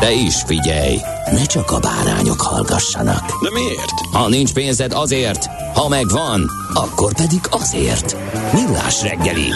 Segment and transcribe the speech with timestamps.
[0.00, 0.96] De is figyelj,
[1.32, 3.42] ne csak a bárányok hallgassanak.
[3.42, 3.92] De miért?
[4.12, 8.16] Ha nincs pénzed azért, ha megvan, akkor pedig azért.
[8.52, 9.48] Millás reggeli.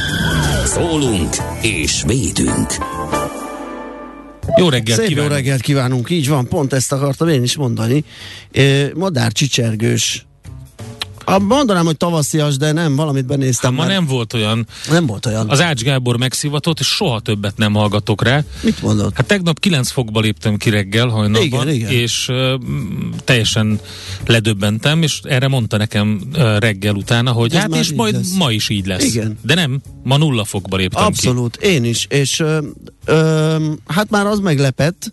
[0.64, 2.70] Szólunk és védünk.
[4.56, 5.30] Jó reggelt Szép kívánok!
[5.30, 8.04] jó reggelt kívánunk, így van, pont ezt akartam én is mondani.
[8.94, 10.26] Madár csicsergős.
[11.24, 13.74] A, mondanám, hogy tavaszias, de nem, valamit Hát benéztem.
[13.74, 14.66] ma mert nem volt olyan.
[14.90, 15.48] nem volt olyan.
[15.50, 18.44] Az Ács Gábor megszivatott, és soha többet nem hallgatok rá.
[18.62, 19.16] Mit mondott?
[19.16, 21.90] Hát tegnap 9 fokba léptem ki reggel hajnalban, Igen, igen.
[21.90, 22.52] és uh,
[23.24, 23.80] teljesen
[24.26, 28.32] ledöbbentem, és erre mondta nekem uh, reggel utána, hogy Ez hát és majd lesz.
[28.36, 29.04] ma is így lesz.
[29.14, 29.38] Igen.
[29.42, 32.58] De nem, ma nulla fokba léptem Abszolút, én is, és ö,
[33.04, 33.56] ö,
[33.86, 35.12] hát már az meglepett,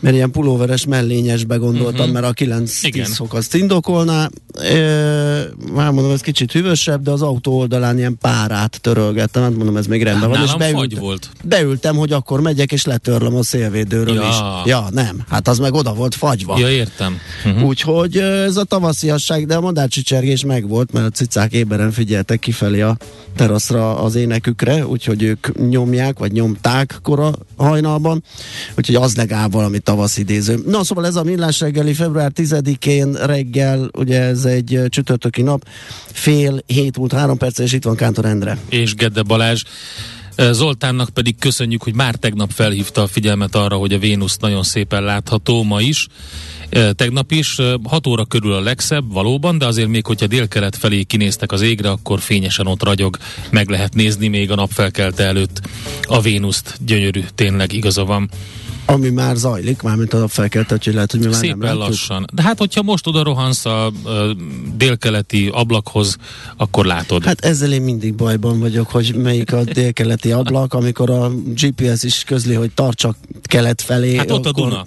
[0.00, 2.20] mert ilyen pulóveres mellényesbe gondoltam, uh-huh.
[2.20, 3.06] mert a 9-10 Igen.
[3.06, 4.28] fok azt indokolná.
[4.72, 5.40] Ö,
[5.72, 9.86] már mondom, ez kicsit hűvösebb, de az autó oldalán ilyen párát törölgettem, hát mondom, ez
[9.86, 10.36] még rendben ki.
[10.36, 10.46] van.
[10.46, 11.30] És beültem, volt.
[11.44, 14.28] beültem, hogy akkor megyek, és letörlöm a szélvédőről Ja.
[14.28, 14.70] is.
[14.70, 16.58] Ja, nem, hát az meg oda volt fagyva.
[16.58, 17.18] Ja, értem.
[17.44, 17.64] Uh-huh.
[17.64, 22.96] Úgyhogy ez a tavasziasság, de a madárcsicsergés megvolt, mert a cicák éberen figyeltek kifelé a
[23.36, 28.22] teraszra az énekükre, úgyhogy ők nyomják, vagy nyomták kora hajnalban,
[28.76, 30.62] úgyhogy az legalább valami tavasz idéző.
[30.66, 35.68] Na szóval ez a millás reggeli február 10-én reggel, ugye ez egy csütörtöki nap,
[36.12, 38.58] fél hét múlt három perc, és itt van Kántor Endre.
[38.68, 39.62] és Gedde Balázs.
[40.50, 45.02] Zoltánnak pedig köszönjük, hogy már tegnap felhívta a figyelmet arra, hogy a Vénusz nagyon szépen
[45.02, 46.06] látható ma is.
[46.94, 51.52] Tegnap is 6 óra körül a legszebb, valóban, de azért még, hogyha délkelet felé kinéztek
[51.52, 53.16] az égre, akkor fényesen ott ragyog,
[53.50, 55.60] meg lehet nézni még a napfelkelte előtt
[56.02, 56.74] a Vénuszt.
[56.86, 58.30] Gyönyörű, tényleg igaza van.
[58.90, 61.88] Ami már zajlik, mármint a felkelt, hogy lehet, hogy mi már nem Szépen látjuk.
[61.88, 62.24] lassan.
[62.32, 63.92] De hát, hogyha most oda rohansz a, a
[64.76, 66.16] délkeleti ablakhoz,
[66.56, 67.24] akkor látod.
[67.24, 72.24] Hát ezzel én mindig bajban vagyok, hogy melyik a délkeleti ablak, amikor a GPS is
[72.26, 74.16] közli, hogy tartsak kelet felé.
[74.16, 74.68] Hát ott a akkor...
[74.68, 74.86] Duna.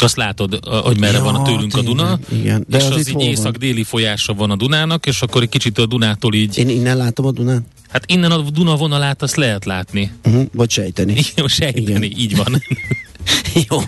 [0.00, 2.64] Azt látod, a- hogy merre Ja, van a tőlünk a Duna, tényleg, igen.
[2.68, 5.86] De és az az, így észak-déli folyása van a Dunának, és akkor egy kicsit a
[5.86, 7.62] Dunától így, Én innen látom a Dunát?
[7.88, 10.12] Hát innen a Duna vonalát azt lehet látni.
[10.24, 10.46] Uh-huh.
[10.52, 11.14] Vagy sejteni.
[11.36, 12.02] Jó, sejteni, Igen.
[12.02, 12.62] így van.
[13.68, 13.78] Jó.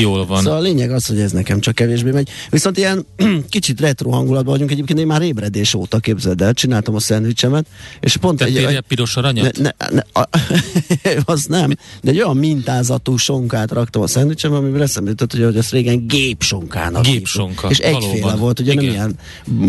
[0.00, 0.42] Jól van.
[0.42, 2.28] Szóval a lényeg az, hogy ez nekem csak kevésbé megy.
[2.50, 3.06] Viszont ilyen
[3.48, 4.70] kicsit retro hangulatban vagyunk.
[4.70, 7.66] Egyébként én már ébredés óta képzeld el, csináltam a szendvicsemet,
[8.00, 9.58] és pont egy, Tettél egy, egy piros aranyat?
[9.58, 10.28] Ne, ne, ne, a,
[11.32, 11.70] az nem,
[12.02, 16.06] de egy olyan mintázatú sonkát raktam a szendvicsembe, amiből eszembe jutott, hogy, hogy ezt régen
[16.06, 17.70] gépsonkának Gépsonka, hívtuk.
[17.70, 18.38] És egyféle valóban.
[18.38, 18.94] volt, ugye nem Igen.
[18.94, 19.18] ilyen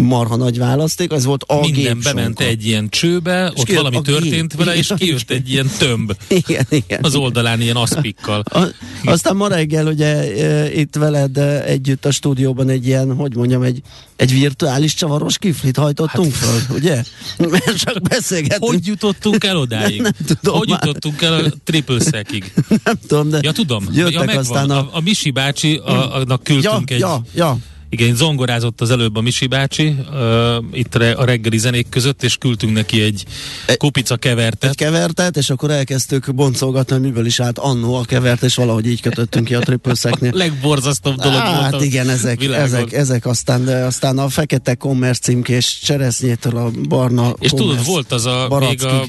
[0.01, 2.13] marha nagy választék, az volt a Minden gépsonka.
[2.13, 4.55] bement egy ilyen csőbe, ott kijött valami történt gép.
[4.55, 6.99] vele, és kijött egy ilyen tömb Igen, igen.
[7.01, 8.43] az oldalán ilyen aszpikkal.
[8.45, 8.63] A,
[9.03, 10.07] aztán ma reggel ugye
[10.43, 13.81] e, itt veled együtt a stúdióban egy ilyen, hogy mondjam, egy,
[14.15, 17.03] egy virtuális csavaros kiflit hajtottunk hát, föl, ugye?
[17.37, 18.71] Mert csak beszélgetünk.
[18.71, 20.01] Hogy jutottunk el odáig?
[20.01, 20.79] Nem tudom Hogy már.
[20.85, 22.53] jutottunk el a triple szekig?
[22.83, 23.85] nem tudom, de Ja, tudom.
[23.93, 24.37] jöttek ja, megvan.
[24.37, 24.77] aztán a...
[24.77, 24.89] a...
[24.91, 26.99] a Misi bácsi, a, annak Ja, küldtünk egy...
[26.99, 27.57] ja, ja,
[27.97, 32.37] Igen, zongorázott az előbb a Misi bácsi, uh, itt re- a reggeli zenék között, és
[32.37, 33.25] küldtünk neki egy
[33.67, 34.69] E- kupica kevertet.
[34.69, 38.87] egy kevertet, és akkor elkezdtük boncolgatni, hogy miből is állt annó a kevert, és valahogy
[38.87, 42.65] így kötöttünk ki a triple A legborzasztóbb dolog volt Hát a igen, ezek, világon.
[42.65, 48.11] ezek, ezek aztán, de aztán a fekete commerce címkés cseresznyétől a barna És tudod, volt
[48.11, 48.87] az a, még barackig.
[48.87, 49.05] a,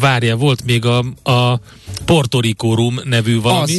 [0.00, 1.60] várja, volt még a, a
[2.04, 3.72] Porto Rico nevű valami,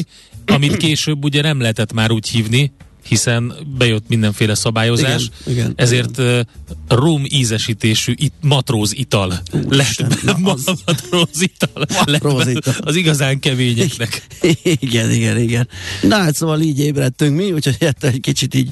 [0.46, 0.56] Az.
[0.56, 2.72] amit később ugye nem lehetett már úgy hívni,
[3.08, 6.40] hiszen bejött mindenféle szabályozás, Igen, igen, ezért uh,
[6.88, 9.34] rum ízesítésű it, matróz ital
[9.70, 10.04] lett
[10.44, 12.74] az- matróz ital lett Matróz be ital.
[12.80, 14.22] az igazán keményeknek.
[14.80, 15.68] Igen, igen, igen.
[16.02, 18.72] Na hát szóval így ébredtünk mi, úgyhogy hát egy kicsit így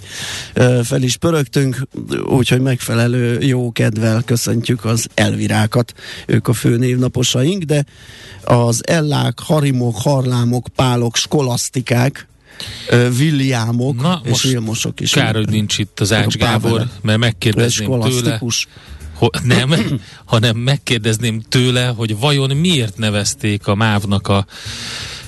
[0.83, 1.88] fel is pörögtünk,
[2.25, 5.94] úgyhogy megfelelő jó kedvel köszöntjük az elvirákat.
[6.25, 7.85] Ők a fő névnaposaink, de
[8.44, 12.27] az ellák, harimok, harlámok, pálok, skolasztikák,
[12.92, 15.12] Williamok Na, és most Vilmosok is.
[15.12, 18.40] Kár, hogy nincs itt az Ács Gábor, mert megkérdezném tőle,
[19.14, 19.74] ho, nem,
[20.26, 24.46] hanem megkérdezném tőle, hogy vajon miért nevezték a MÁV-nak a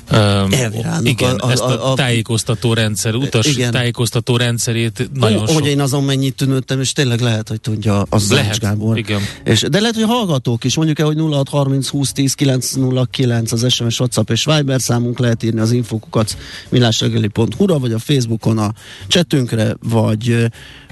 [0.09, 3.71] Elvirának igen, a- a- ezt a, a- tájékoztató rendszer, utas Igen.
[3.71, 5.55] tájékoztató rendszerét nagyon Ó, sok.
[5.55, 8.97] Hogy én azon mennyit tűnődtem, és tényleg lehet, hogy tudja az Lehet, Gábor.
[8.97, 9.21] igen.
[9.43, 13.99] És, de lehet, hogy hallgatók is, mondjuk el, hogy 0630 20 10 909 az SMS,
[13.99, 16.37] WhatsApp és Viber számunk, lehet írni az infokukat
[16.69, 18.73] millásregeli.hu-ra, vagy a Facebookon a
[19.07, 20.49] chatünkre, vagy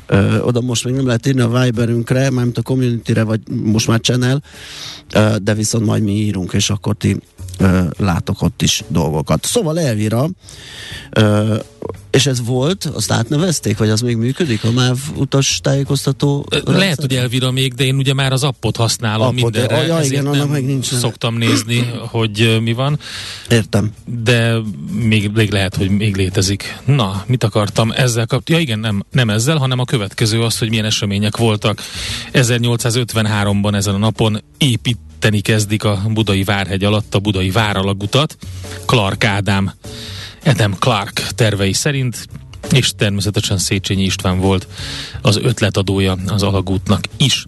[0.08, 4.00] ö, oda most még nem lehet írni a Viberünkre, mármint a community-re, vagy most már
[4.00, 4.44] channel,
[5.14, 7.18] ö, de viszont majd mi írunk, és akkor ti
[7.64, 9.46] ö, látok ott is dolgokat.
[9.46, 10.30] Szóval Elvira,
[11.12, 11.56] ö,
[12.14, 16.46] és ez volt, azt átnevezték, vagy az még működik, a MÁV utas tájékoztató?
[16.50, 16.96] Lehet, rendszer?
[16.98, 20.26] hogy Elvira még, de én ugye már az appot használom Appot, mindenre, ja, igen, ezért
[20.26, 23.00] annak meg nincs szoktam nézni, hogy mi van,
[23.50, 23.92] Értem.
[24.06, 24.56] de
[24.92, 26.78] még, még lehet, hogy még létezik.
[26.86, 28.50] Na, mit akartam ezzel kap?
[28.50, 31.82] Ja igen, nem, nem ezzel, hanem a következő az, hogy milyen események voltak.
[32.34, 34.44] 1853-ban ezen a napon
[35.24, 38.38] építeni kezdik a Budai Várhegy alatt a Budai Váralagutat.
[38.86, 39.74] Clark Ádám,
[40.46, 42.28] Adam Clark tervei szerint,
[42.72, 44.68] és természetesen Széchenyi István volt
[45.22, 47.46] az ötletadója az alagútnak is.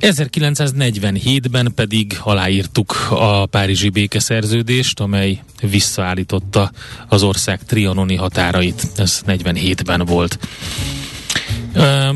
[0.00, 6.70] 1947-ben pedig aláírtuk a Párizsi békeszerződést, amely visszaállította
[7.08, 8.86] az ország trianoni határait.
[8.96, 10.38] Ez 47-ben volt.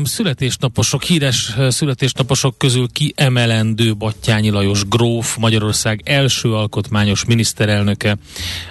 [0.03, 8.17] Születésnaposok, híres születésnaposok közül kiemelendő Battyányi Lajos gróf, Magyarország első alkotmányos miniszterelnöke,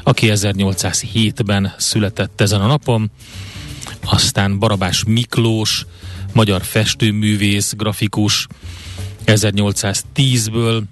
[0.02, 3.10] aki 1807-ben született ezen a napon.
[4.04, 5.86] Aztán Barabás Miklós,
[6.32, 8.46] magyar festőművész, grafikus
[9.26, 10.82] 1810-ből,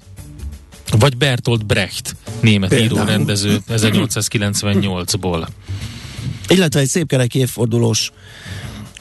[0.99, 2.91] vagy Bertolt Brecht, német Például.
[2.91, 5.47] író rendező 1898-ból.
[6.49, 8.13] Illetve egy szép kerek évfordulós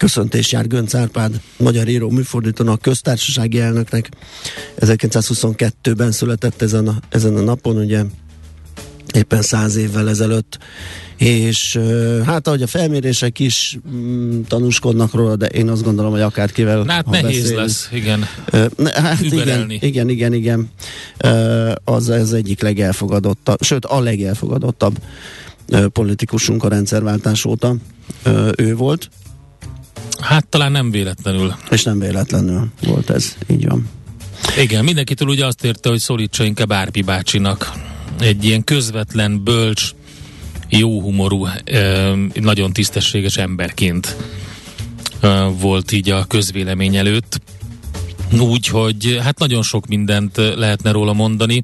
[0.03, 4.09] köszöntés jár Gönc Árpád, magyar író műfordítónak, köztársasági elnöknek.
[4.79, 8.03] 1922-ben született ezen a, ezen a napon, ugye
[9.13, 10.57] éppen száz évvel ezelőtt,
[11.17, 11.79] és
[12.25, 16.91] hát ahogy a felmérések is mm, tanúskodnak róla, de én azt gondolom, hogy akárkivel Na,
[16.91, 18.25] hát nehéz beszélünk, lesz, igen.
[18.75, 19.77] Ne, hát igen, überelni.
[19.81, 20.69] igen, igen, igen.
[21.83, 24.99] Az az egyik legelfogadottabb, sőt a legelfogadottabb
[25.91, 27.75] politikusunk a rendszerváltás óta
[28.57, 29.09] ő volt,
[30.23, 31.55] Hát talán nem véletlenül.
[31.69, 33.89] és nem véletlenül volt ez, így van.
[34.57, 37.71] Igen, mindenkitől ugye azt érte, hogy szólítsa inkább Árpi bácsinak.
[38.19, 39.89] Egy ilyen közvetlen, bölcs,
[40.69, 41.47] jó humorú,
[42.33, 44.15] nagyon tisztességes emberként
[45.59, 47.41] volt így a közvélemény előtt.
[48.39, 51.63] Úgy, hogy hát nagyon sok mindent lehetne róla mondani.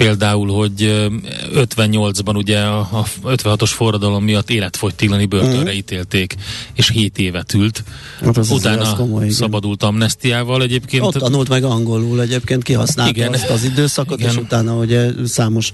[0.00, 1.06] Például, hogy ö,
[1.54, 6.34] 58-ban ugye a, a 56-os forradalom miatt életfogytiglani börtönre ítélték,
[6.74, 7.84] és 7 évet ült.
[8.20, 11.04] Hát az Utána az komoly, szabadult amnestiával egyébként.
[11.04, 13.32] Ott tanult meg angolul egyébként, kihasználta Igen.
[13.32, 14.30] azt az időszakot, Igen.
[14.30, 15.72] és utána ugye számos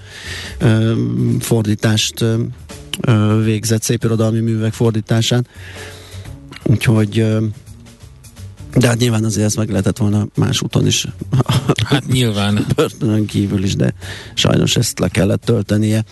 [0.58, 0.92] ö,
[1.40, 2.24] fordítást
[3.00, 5.46] ö, végzett, szép irodalmi művek fordításán.
[6.62, 7.44] Úgyhogy ö,
[8.76, 11.06] de hát nyilván azért ezt meg lehetett volna más úton is
[11.84, 12.66] Hát nyilván.
[12.76, 13.94] börtönön kívül is, de
[14.34, 16.04] sajnos ezt le kellett töltenie.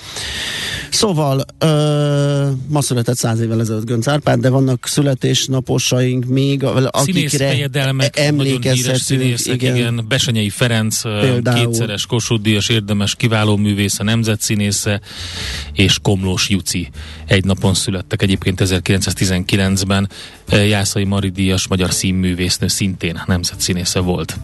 [0.91, 7.69] Szóval, ö, ma született száz évvel ezelőtt Gönc Árpád, de vannak születésnaposaink még, akikre
[8.13, 9.41] emlékezhetünk.
[9.44, 9.77] igen.
[9.77, 10.05] igen.
[10.09, 11.65] Besenyei Ferenc, Például.
[11.65, 15.01] Kétszeres Kossuth érdemes kiváló művésze, nemzetszínésze,
[15.73, 16.89] és Komlós Juci
[17.27, 20.09] egy napon születtek egyébként 1919-ben.
[20.49, 21.93] Jászai Mari Díjas magyar
[22.55, 24.39] színművésznő szintén nemzetszínésze volt.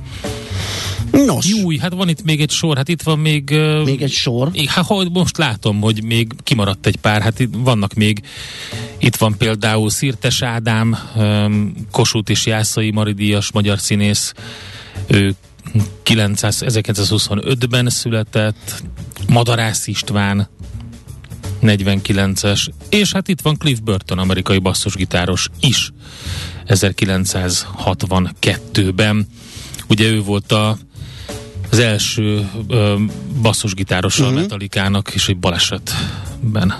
[1.11, 3.50] Nos, Júj, hát van itt még egy sor, hát itt van még...
[3.85, 4.50] még egy sor.
[4.50, 8.21] Még, hát hogy most látom, hogy még kimaradt egy pár, hát itt vannak még,
[8.99, 10.99] itt van például Szirtes Ádám,
[11.90, 14.33] Kossuth és Jászai Maridíjas magyar színész,
[15.07, 15.35] ő
[16.02, 18.83] 900, 1925-ben született,
[19.29, 20.49] Madarász István,
[21.62, 25.93] 49-es, és hát itt van Cliff Burton, amerikai basszusgitáros is,
[26.71, 29.27] 1962-ben.
[29.89, 30.79] Ugye ő volt a
[31.71, 32.97] az első ö,
[33.43, 34.31] basszusgitárosa Mhm.
[34.31, 34.41] uh-huh.
[34.41, 36.75] a Metallica-nak, és egy balesetben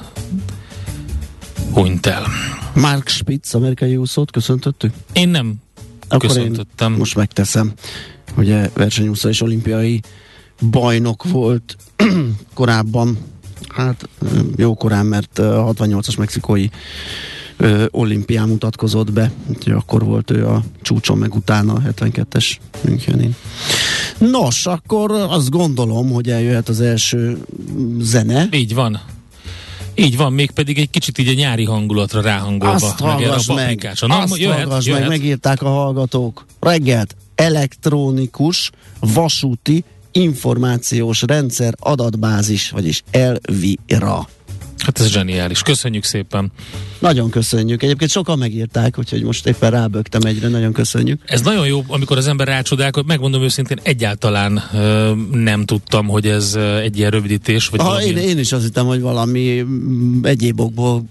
[1.73, 2.27] hunyt el.
[2.75, 4.93] Mark Spitz, amerikai úszót köszöntöttük?
[5.13, 5.55] Én nem
[6.09, 6.93] Akkor köszöntöttem.
[6.93, 7.73] én most megteszem.
[8.37, 10.01] Ugye versenyúszó és olimpiai
[10.71, 11.77] bajnok volt
[12.55, 13.19] korábban,
[13.69, 14.09] hát
[14.57, 16.67] jó korán, mert a 68-as mexikói
[17.61, 23.37] ö, olimpián mutatkozott be, úgyhogy akkor volt ő a csúcson, meg utána a 72-es Münchenin.
[24.19, 27.39] Nos, akkor azt gondolom, hogy eljöhet az első
[28.01, 28.49] zene.
[28.53, 29.01] Így van.
[29.95, 32.75] Így van, még pedig egy kicsit így a nyári hangulatra ráhangolva.
[32.75, 34.07] Azt hallgass meg, paprikásra.
[34.07, 35.01] Na, azt jöhet, hallgass jöhet.
[35.01, 36.47] meg, megírták a hallgatók.
[36.61, 44.29] Reggelt elektronikus, vasúti, információs rendszer adatbázis, vagyis Elvira.
[44.83, 45.63] Hát ez zseniális.
[45.63, 46.53] Köszönjük szépen.
[46.99, 47.83] Nagyon köszönjük.
[47.83, 51.23] Egyébként sokan megírták, úgyhogy most éppen rábögtem egyre, nagyon köszönjük.
[51.27, 56.55] Ez nagyon jó, amikor az ember rácsodálkodik, megmondom őszintén, egyáltalán ö, nem tudtam, hogy ez
[56.83, 57.69] egy ilyen rövidítés.
[57.69, 61.05] Vagy Ha, én, én is azt hittem, hogy valami mm, egyéb okból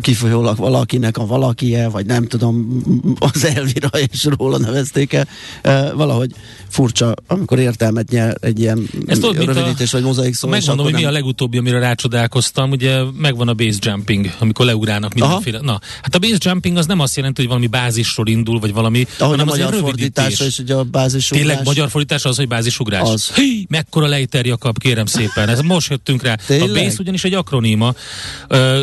[0.00, 2.82] kifolyólag valakinek a valakie, vagy nem tudom,
[3.18, 5.28] az Elvira és róla nevezték el.
[5.62, 6.30] E, valahogy
[6.68, 10.48] furcsa, amikor értelmet nyer egy ilyen Ez tudod, mint a- rövidítés, vagy mozaik szó.
[10.48, 14.66] Megmondom, hogy akkor mi a nem- legutóbbi, amire rácsodálkoztam, ugye megvan a base jumping, amikor
[14.66, 15.60] leugrálnak mindenféle.
[15.62, 19.06] Na, hát a base jumping az nem azt jelenti, hogy valami bázisról indul, vagy valami,
[19.18, 20.00] Ahogy a hanem az egy magyar rövidítés.
[20.24, 21.46] fordítása és ugye a bázisugrás.
[21.46, 23.08] Tényleg magyar fordítás az, hogy bázisugrás?
[23.08, 23.34] Az.
[23.34, 25.48] Hí, mekkora lejter Jakab, kérem szépen.
[25.48, 26.34] Ez most jöttünk rá.
[26.34, 26.70] Tényleg?
[26.70, 27.94] A base ugyanis egy akroníma.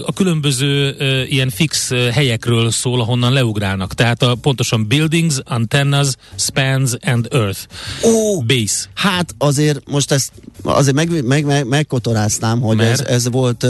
[0.05, 3.93] A különböző ö, ilyen fix helyekről szól, ahonnan leugrálnak.
[3.93, 7.59] Tehát a, pontosan buildings, antennas, spans and earth.
[8.03, 8.85] Ó, Base.
[8.93, 10.31] Hát azért most ezt
[10.63, 12.99] azért meg, meg, meg, megkotoráznám, hogy Mert?
[12.99, 13.69] ez, ez volt uh,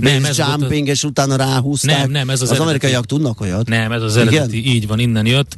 [0.00, 1.98] Nem, base ez volt jumping, és utána ráhúzták.
[1.98, 2.62] Nem, nem, ez az Az eredeti.
[2.62, 3.68] amerikaiak tudnak olyat.
[3.68, 4.28] Nem, ez az Igen?
[4.28, 5.56] eredeti, így van, innen jött.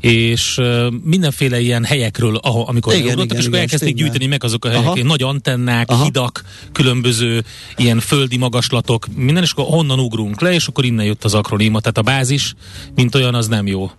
[0.00, 0.60] És
[1.02, 4.04] mindenféle ilyen helyekről, ahol, amikor Igen, igen, és akkor igen, elkezdték stimmel.
[4.04, 5.02] gyűjteni meg azok a helyek, Aha.
[5.02, 6.04] nagy antennák, Aha.
[6.04, 7.44] hidak, különböző
[7.76, 11.80] ilyen földi magaslatok, minden, és akkor honnan ugrunk le, és akkor innen jött az akroníma,
[11.80, 12.54] tehát a bázis,
[12.94, 13.90] mint olyan, az nem jó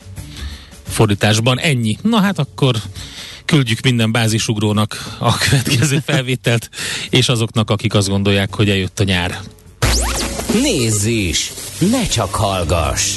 [0.87, 1.59] fordításban.
[1.59, 1.97] Ennyi.
[2.01, 2.75] Na hát akkor
[3.45, 6.69] küldjük minden bázisugrónak a következő felvételt,
[7.09, 9.39] és azoknak, akik azt gondolják, hogy eljött a nyár.
[10.61, 11.51] Nézz is!
[11.91, 13.15] Ne csak hallgass!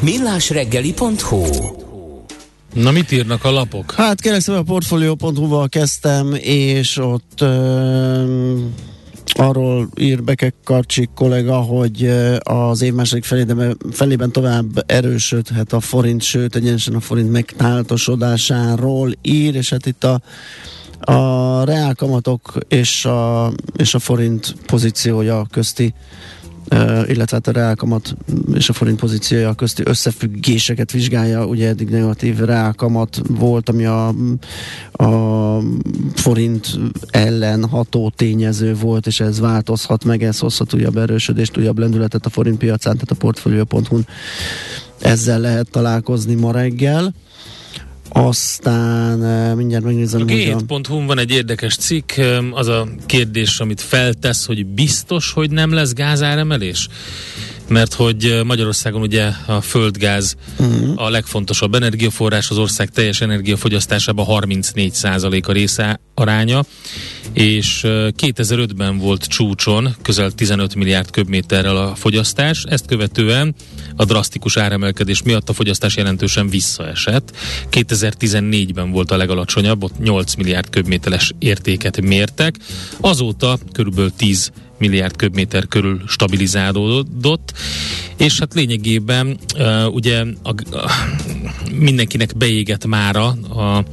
[0.00, 1.84] millásreggeli.hu
[2.76, 3.92] Na mit írnak a lapok?
[3.92, 8.58] Hát kérlek szépen a portfolio.hu-val kezdtem, és ott ö,
[9.26, 16.22] arról ír Bekek Karcsik kollega, hogy az év második felében, felében tovább erősödhet a forint,
[16.22, 20.20] sőt egyenesen a forint megtáltosodásáról ír, és hát itt a
[21.00, 25.94] a reálkamatok és a, és a forint pozíciója közti
[27.06, 28.16] illetve hát a reálkamat
[28.54, 31.46] és a forint pozíciója közti összefüggéseket vizsgálja.
[31.46, 34.08] Ugye eddig negatív reálkamat volt, ami a,
[34.92, 35.60] a
[36.14, 36.78] forint
[37.10, 42.30] ellen ható tényező volt, és ez változhat meg, ez hozhat újabb erősödést, újabb lendületet a
[42.30, 44.06] forint piacán, tehát a portfolio.hu-n
[45.00, 47.14] ezzel lehet találkozni ma reggel.
[48.08, 49.18] Aztán
[49.56, 50.56] mindjárt megnézem, A hogy a...
[50.56, 52.12] g7.hu van egy érdekes cikk,
[52.50, 56.88] az a kérdés, amit feltesz, hogy biztos, hogy nem lesz gázáremelés?
[57.68, 60.92] Mert hogy Magyarországon ugye a földgáz uh-huh.
[61.02, 66.64] a legfontosabb energiaforrás, az ország teljes energiafogyasztásában 34% a része aránya,
[67.32, 73.54] és ö, 2005-ben volt csúcson közel 15 milliárd köbméterrel a fogyasztás, ezt követően
[73.96, 77.36] a drasztikus áremelkedés miatt a fogyasztás jelentősen visszaesett.
[77.70, 82.56] 2014-ben volt a legalacsonyabb, ott 8 milliárd köbméteres értéket mértek,
[83.00, 87.52] azóta körülbelül 10 milliárd köbméter körül stabilizálódott,
[88.16, 90.90] és hát lényegében uh, ugye a, a,
[91.72, 93.84] mindenkinek beégett mára a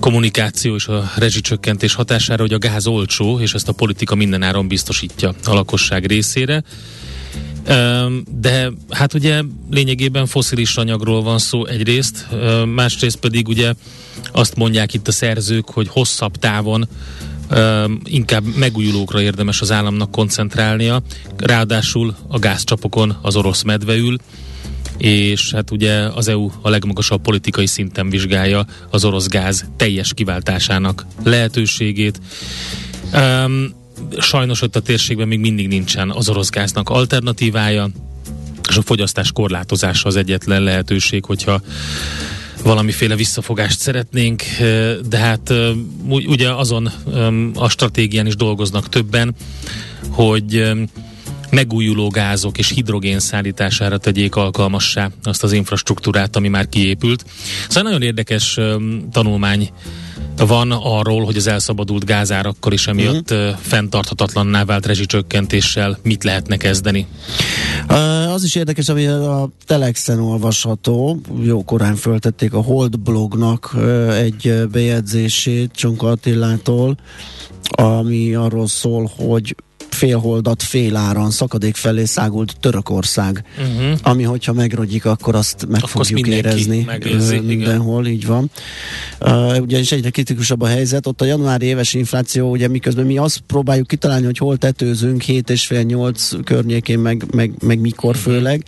[0.00, 5.34] kommunikáció és a rezsicsökkentés hatására, hogy a gáz olcsó, és ezt a politika mindenáron biztosítja
[5.44, 6.62] a lakosság részére.
[8.40, 12.26] De hát ugye lényegében foszilis anyagról van szó egyrészt,
[12.74, 13.72] másrészt pedig ugye
[14.32, 16.88] azt mondják itt a szerzők, hogy hosszabb távon
[18.04, 21.02] inkább megújulókra érdemes az államnak koncentrálnia,
[21.36, 24.16] ráadásul a gázcsapokon az orosz medve ül,
[24.98, 31.06] és hát ugye az EU a legmagasabb politikai szinten vizsgálja az orosz gáz teljes kiváltásának
[31.24, 32.20] lehetőségét.
[33.12, 33.74] Um,
[34.18, 37.88] sajnos ott a térségben még mindig nincsen az orosz gáznak alternatívája,
[38.68, 41.60] és a fogyasztás korlátozása az egyetlen lehetőség, hogyha
[42.68, 44.42] valamiféle visszafogást szeretnénk,
[45.08, 45.52] de hát
[46.06, 46.86] ugye azon
[47.54, 49.34] a stratégián is dolgoznak többen,
[50.10, 50.72] hogy
[51.50, 57.24] megújuló gázok és hidrogén szállítására tegyék alkalmassá azt az infrastruktúrát, ami már kiépült.
[57.68, 58.58] Szóval nagyon érdekes
[59.12, 59.70] tanulmány
[60.36, 63.56] van arról, hogy az elszabadult gázárakkal is emiatt uh-huh.
[63.60, 67.06] fenntarthatatlanná vált rezsicsökkentéssel mit lehetne kezdeni.
[68.34, 73.76] Az is érdekes, ami a Telexen olvasható, jó korán föltették a Hold blognak
[74.12, 76.96] egy bejegyzését Csonka Attilától,
[77.70, 79.54] ami arról szól, hogy
[79.90, 83.98] félholdat féláron szakadék felé szágult Törökország, uh-huh.
[84.02, 87.44] ami hogyha megrogyik, akkor azt meg Akkor fogjuk érezni megérzi, ö, igen.
[87.44, 88.50] mindenhol, így van.
[89.20, 93.38] Uh, ugyanis egyre kritikusabb a helyzet, ott a januári éves infláció, ugye miközben mi azt
[93.46, 98.22] próbáljuk kitalálni, hogy hol tetőzünk, 7,5-8 környékén, meg, meg, meg mikor Mhm.
[98.22, 98.64] főleg,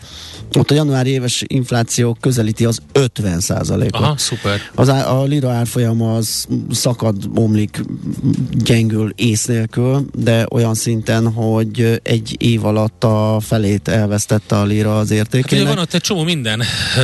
[0.59, 4.01] ott a januári éves infláció közelíti az 50 százalékot.
[4.01, 4.61] Aha, szuper.
[4.75, 7.83] Az á, a lira árfolyama az szakad, omlik,
[8.51, 14.99] gyengül ész nélkül, de olyan szinten, hogy egy év alatt a felét elvesztette a lira
[14.99, 15.67] az Hát ugye értékének.
[15.67, 16.63] van ott egy csomó minden.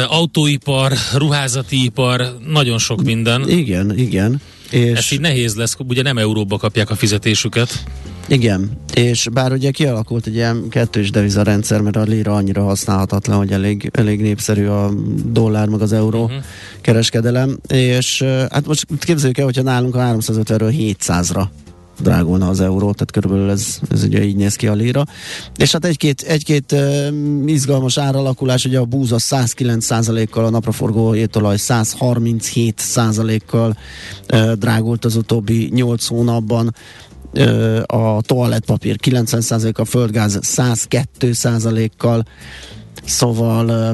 [0.09, 3.49] Autóipar, ruházati ipar, nagyon sok minden.
[3.49, 4.41] Igen, igen.
[4.71, 7.85] És Ez így nehéz lesz, ugye nem euróba kapják a fizetésüket.
[8.29, 13.53] Igen, és bár ugye kialakult egy ilyen kettős devizarendszer, mert a lira annyira használhatatlan, hogy
[13.53, 14.91] elég, elég népszerű a
[15.25, 16.43] dollár meg az euró uh-huh.
[16.81, 21.45] kereskedelem, és hát most képzeljük el, hogyha nálunk a 350-ről 700-ra
[21.99, 25.05] drágulna az euró, tehát körülbelül ez, ez ugye így néz ki a lira.
[25.57, 27.09] És hát egy-két, egy-két uh,
[27.47, 33.77] izgalmas áralakulás, ugye a búza 109%-kal, a napraforgó étolaj 137%-kal
[34.33, 36.75] uh, drágult az utóbbi 8 hónapban
[37.33, 42.25] ö, a toalettpapír 90%, a földgáz 102%-kal,
[43.05, 43.91] szóval ö,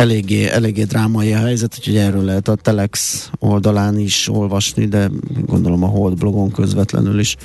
[0.00, 5.10] eléggé, eléggé drámai a helyzet, úgyhogy erről lehet a Telex oldalán is olvasni, de
[5.46, 7.36] gondolom a Hold blogon közvetlenül is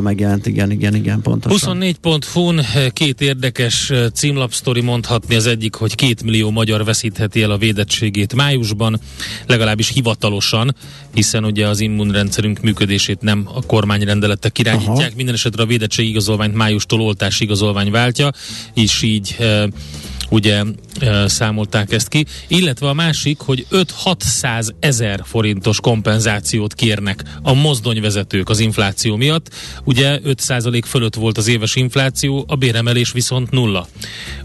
[0.00, 1.78] megjelent, igen, igen, igen, pontosan.
[1.80, 2.60] 24.hu-n
[2.92, 5.34] két érdekes címlapsztori mondhatni.
[5.34, 9.00] Az egyik, hogy két millió magyar veszítheti el a védettségét májusban,
[9.46, 10.76] legalábbis hivatalosan,
[11.14, 14.96] hiszen ugye az immunrendszerünk működését nem a kormányrendeletek irányítják.
[14.96, 15.16] Aha.
[15.16, 18.30] Minden esetre a védettség igazolványt májustól oltás igazolvány váltja,
[18.74, 19.36] és így
[20.30, 20.62] ugye
[21.00, 22.24] e, számolták ezt ki.
[22.48, 29.50] Illetve a másik, hogy 5-600 ezer forintos kompenzációt kérnek a mozdonyvezetők az infláció miatt.
[29.84, 33.88] Ugye 5% fölött volt az éves infláció, a béremelés viszont nulla.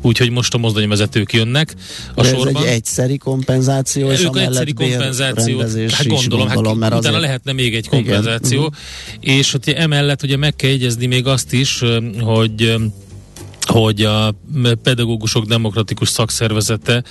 [0.02, 1.74] Úgyhogy most a mozdonyvezetők jönnek
[2.16, 2.64] a De ez sorban.
[2.64, 7.54] egy egyszeri kompenzáció, és Ők egyszeri bérrendezés hát gondolom, hát gondolom, mert utána azért lehetne
[7.54, 8.74] még egy kompenzáció,
[9.20, 11.84] Igen, és hogy emellett ugye meg kell jegyezni még azt is,
[12.20, 12.76] hogy
[13.70, 14.36] hogy a
[14.84, 17.04] pedagógusok demokratikus szakszervezete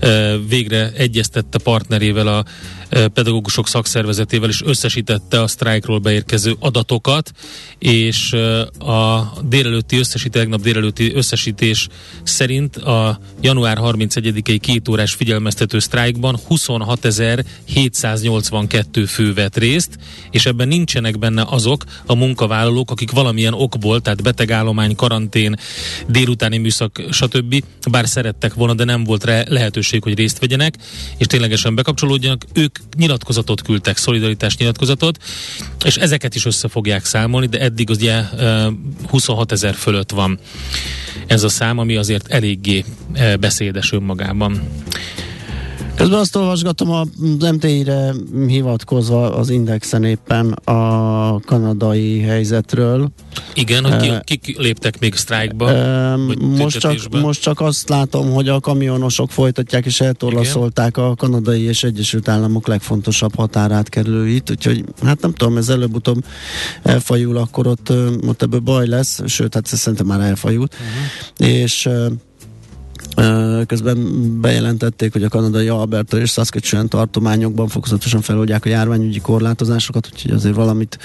[0.00, 2.44] ö, végre egyeztette partnerével a
[2.88, 7.32] ö, pedagógusok szakszervezetével, és összesítette a sztrájkról beérkező adatokat,
[7.78, 11.88] és ö, a délelőtti összesít, tegnap délelőtti összesítés
[12.22, 19.98] szerint a január 31-i két órás figyelmeztető sztrájkban 26.782 fő vett részt,
[20.30, 25.56] és ebben nincsenek benne azok a munkavállalók, akik valamilyen okból, tehát betegállomány, karantén,
[26.06, 27.64] délutáni műszak, stb.
[27.90, 30.74] bár szerettek volna, de nem volt rá lehetőség, hogy részt vegyenek,
[31.16, 32.44] és ténylegesen bekapcsolódjanak.
[32.52, 35.18] Ők nyilatkozatot küldtek, szolidaritás nyilatkozatot,
[35.84, 38.68] és ezeket is össze fogják számolni, de eddig ugye ö,
[39.08, 40.38] 26 ezer fölött van
[41.26, 42.84] ez a szám, ami azért eléggé
[43.40, 44.62] beszédes önmagában.
[45.96, 47.08] Közben azt olvasgatom az
[47.52, 48.14] MTI-re
[48.46, 53.10] hivatkozva az Indexen éppen a kanadai helyzetről.
[53.54, 55.64] Igen, hogy ki, kik léptek még sztrájkba?
[56.26, 61.62] Vagy most, csak, most csak azt látom, hogy a kamionosok folytatják és eltorlaszolták a kanadai
[61.62, 66.24] és Egyesült Államok legfontosabb határát kerülőit, úgyhogy hát nem tudom, ez előbb-utóbb
[66.82, 67.92] elfajul, akkor ott,
[68.26, 70.74] ott ebből baj lesz, sőt, hát szerintem már elfajult.
[70.74, 71.48] Uh-huh.
[71.48, 71.88] És
[73.66, 80.30] Közben bejelentették, hogy a kanadai Alberta és Saskatchewan tartományokban fokozatosan feloldják a járványügyi korlátozásokat, úgyhogy
[80.30, 80.98] azért valamit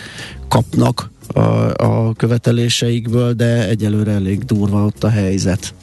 [0.47, 1.39] kapnak a,
[1.74, 5.74] a követeléseikből, de egyelőre elég durva ott a helyzet.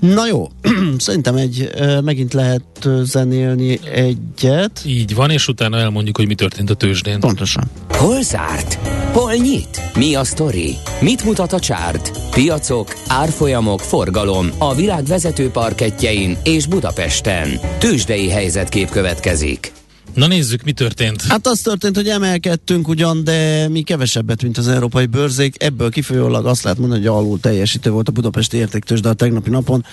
[0.00, 0.48] Na jó,
[0.98, 1.70] szerintem egy,
[2.04, 4.82] megint lehet zenélni egyet.
[4.84, 7.20] Így van, és utána elmondjuk, hogy mi történt a tőzsdén.
[7.20, 7.70] Pontosan.
[7.88, 8.74] Hol zárt?
[9.12, 9.80] Hol nyit?
[9.94, 10.76] Mi a sztori?
[11.00, 12.10] Mit mutat a csárt?
[12.30, 17.48] Piacok, árfolyamok, forgalom a világ vezető parketjein és Budapesten.
[17.78, 19.72] Tőzsdei helyzetkép következik.
[20.14, 21.22] Na nézzük, mi történt.
[21.22, 25.62] Hát az történt, hogy emelkedtünk ugyan, de mi kevesebbet, mint az európai bőrzék.
[25.62, 29.50] Ebből kifolyólag azt lehet mondani, hogy alul teljesítő volt a budapesti értéktős, de a tegnapi
[29.50, 29.84] napon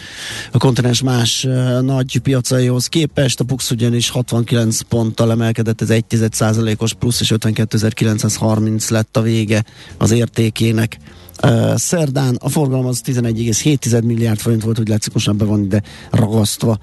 [0.52, 3.40] a kontinens más uh, nagy piacaihoz képest.
[3.40, 9.66] A Pux ugyanis 69 ponttal emelkedett, ez 1% os plusz, és 52.930 lett a vége
[9.98, 10.98] az értékének.
[11.44, 15.82] Uh, szerdán a forgalom az 11,7 milliárd forint volt, hogy látszik most be van ide
[16.12, 16.80] ragasztva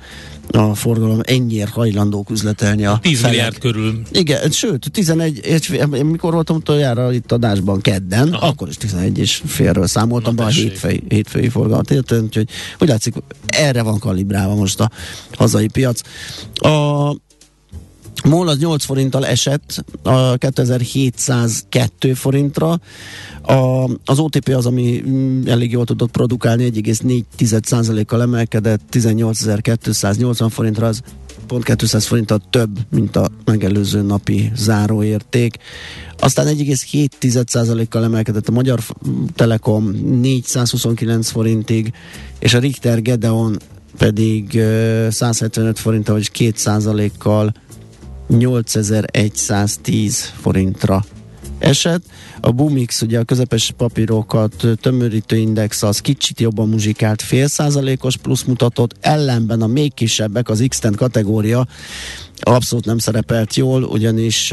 [0.51, 3.31] a forgalom, ennyire hajlandók üzletelni a 10 felek.
[3.31, 4.03] milliárd körül.
[4.12, 8.47] Igen, sőt, 11, és mikor voltam utoljára itt adásban kedden, Aha.
[8.47, 11.90] Akkor is 11 és félről számoltam Na, be a hétfői, hétfői forgalmat.
[11.90, 12.23] Érted?
[12.23, 13.14] Úgyhogy úgy látszik,
[13.47, 14.90] erre van kalibrálva most a
[15.33, 16.01] hazai piac.
[16.55, 17.17] A
[18.22, 22.81] MOL az 8 forinttal esett a 2702 forintra,
[23.42, 31.03] a, az OTP az, ami mm, elég jól tudott produkálni, 1,4%-kal emelkedett, 18.280 forintra, az
[31.46, 35.57] pont 200 forinttal több, mint a megelőző napi záróérték.
[36.18, 38.81] Aztán 1,7%-kal emelkedett a Magyar
[39.35, 41.92] Telekom 429 forintig,
[42.38, 43.57] és a Richter Gedeon
[43.98, 44.62] pedig
[45.11, 47.55] 175 forinttal, vagyis 2%-kal
[48.28, 51.04] 8110 forintra
[51.58, 52.02] esett.
[52.40, 58.42] A Bumix, ugye a közepes papírokat tömörítő index az kicsit jobban muzsikált, fél százalékos plusz
[58.42, 61.66] mutatott, ellenben a még kisebbek, az x kategória
[62.40, 64.52] abszolút nem szerepelt jól, ugyanis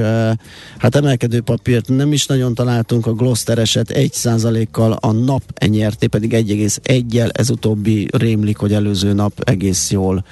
[0.78, 6.08] hát emelkedő papírt nem is nagyon találtunk, a Gloster eset 1 kal a nap enyerté
[6.08, 10.24] pedig 1,1-jel, ez utóbbi rémlik, hogy előző nap egész jól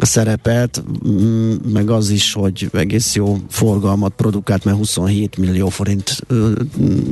[0.00, 6.20] szerepelt, mm, meg az is, hogy egész jó forgalmat produkált, mert 27 millió forint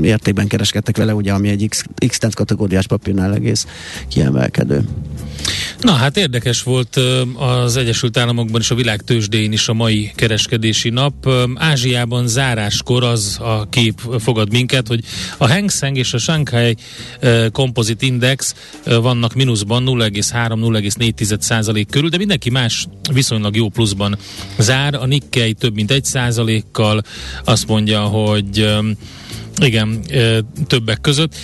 [0.03, 3.67] értékben kereskedtek vele, ugye, ami egy X, X kategóriás papírnál egész
[4.09, 4.85] kiemelkedő.
[5.81, 7.01] Na hát érdekes volt
[7.37, 11.29] az Egyesült Államokban és a világ tőzsdén is a mai kereskedési nap.
[11.55, 15.05] Ázsiában záráskor az a kép fogad minket, hogy
[15.37, 16.77] a Hang Seng és a Shanghai
[17.53, 24.19] Composite Index vannak mínuszban 0,3-0,4% körül, de mindenki más viszonylag jó pluszban
[24.59, 24.95] zár.
[24.95, 27.03] A Nikkei több mint 1 kal
[27.45, 28.69] azt mondja, hogy
[29.61, 30.01] igen,
[30.67, 31.35] többek között.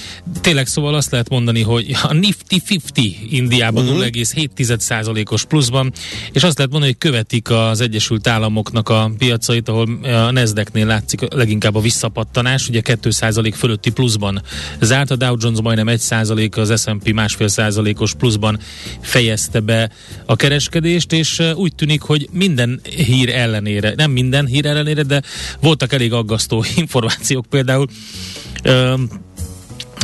[0.40, 4.06] Tényleg szóval azt lehet mondani, hogy a Nifty 50 Indiában uh-huh.
[4.06, 5.92] 0,7%-os pluszban,
[6.32, 11.32] és azt lehet mondani, hogy követik az Egyesült Államoknak a piacait, ahol a Nasdaq-nél látszik
[11.34, 14.42] leginkább a visszapattanás, ugye 2% fölötti pluszban
[14.80, 18.58] zárt, a Dow Jones majdnem 1%, az S&P másfél százalékos pluszban
[19.00, 19.90] fejezte be
[20.26, 25.22] a kereskedést, és úgy tűnik, hogy minden hír ellenére, nem minden hír ellenére, de
[25.60, 27.86] voltak elég aggasztó információk, például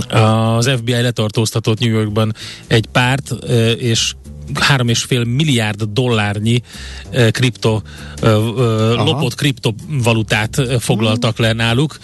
[0.08, 2.34] az FBI letartóztatott New Yorkban
[2.66, 3.30] egy párt,
[3.78, 4.14] és
[4.54, 6.62] három és fél milliárd dollárnyi
[7.30, 7.80] kripto,
[8.22, 9.04] Aha.
[9.04, 11.98] lopott kriptovalutát foglaltak le náluk,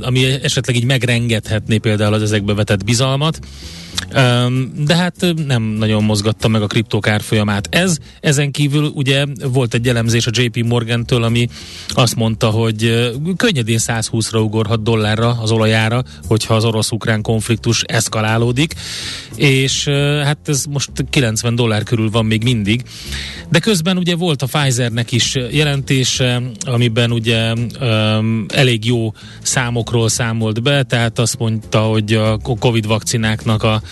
[0.00, 3.38] ami esetleg így megrengethetné például az ezekbe vetett bizalmat.
[4.84, 7.68] De hát nem nagyon mozgatta meg a kriptók árfolyamát.
[7.70, 11.48] Ez, ezen kívül ugye volt egy elemzés a JP Morgan-től, ami
[11.88, 18.74] azt mondta, hogy könnyedén 120-ra ugorhat dollárra az olajára, hogyha az orosz-ukrán konfliktus eszkalálódik,
[19.36, 19.88] és
[20.24, 22.82] hát ez most 90 dollár körül van még mindig.
[23.48, 30.62] De közben ugye volt a Pfizernek is jelentése, amiben ugye um, elég jó számokról számolt
[30.62, 33.82] be, tehát azt mondta, hogy a Covid vakcináknak a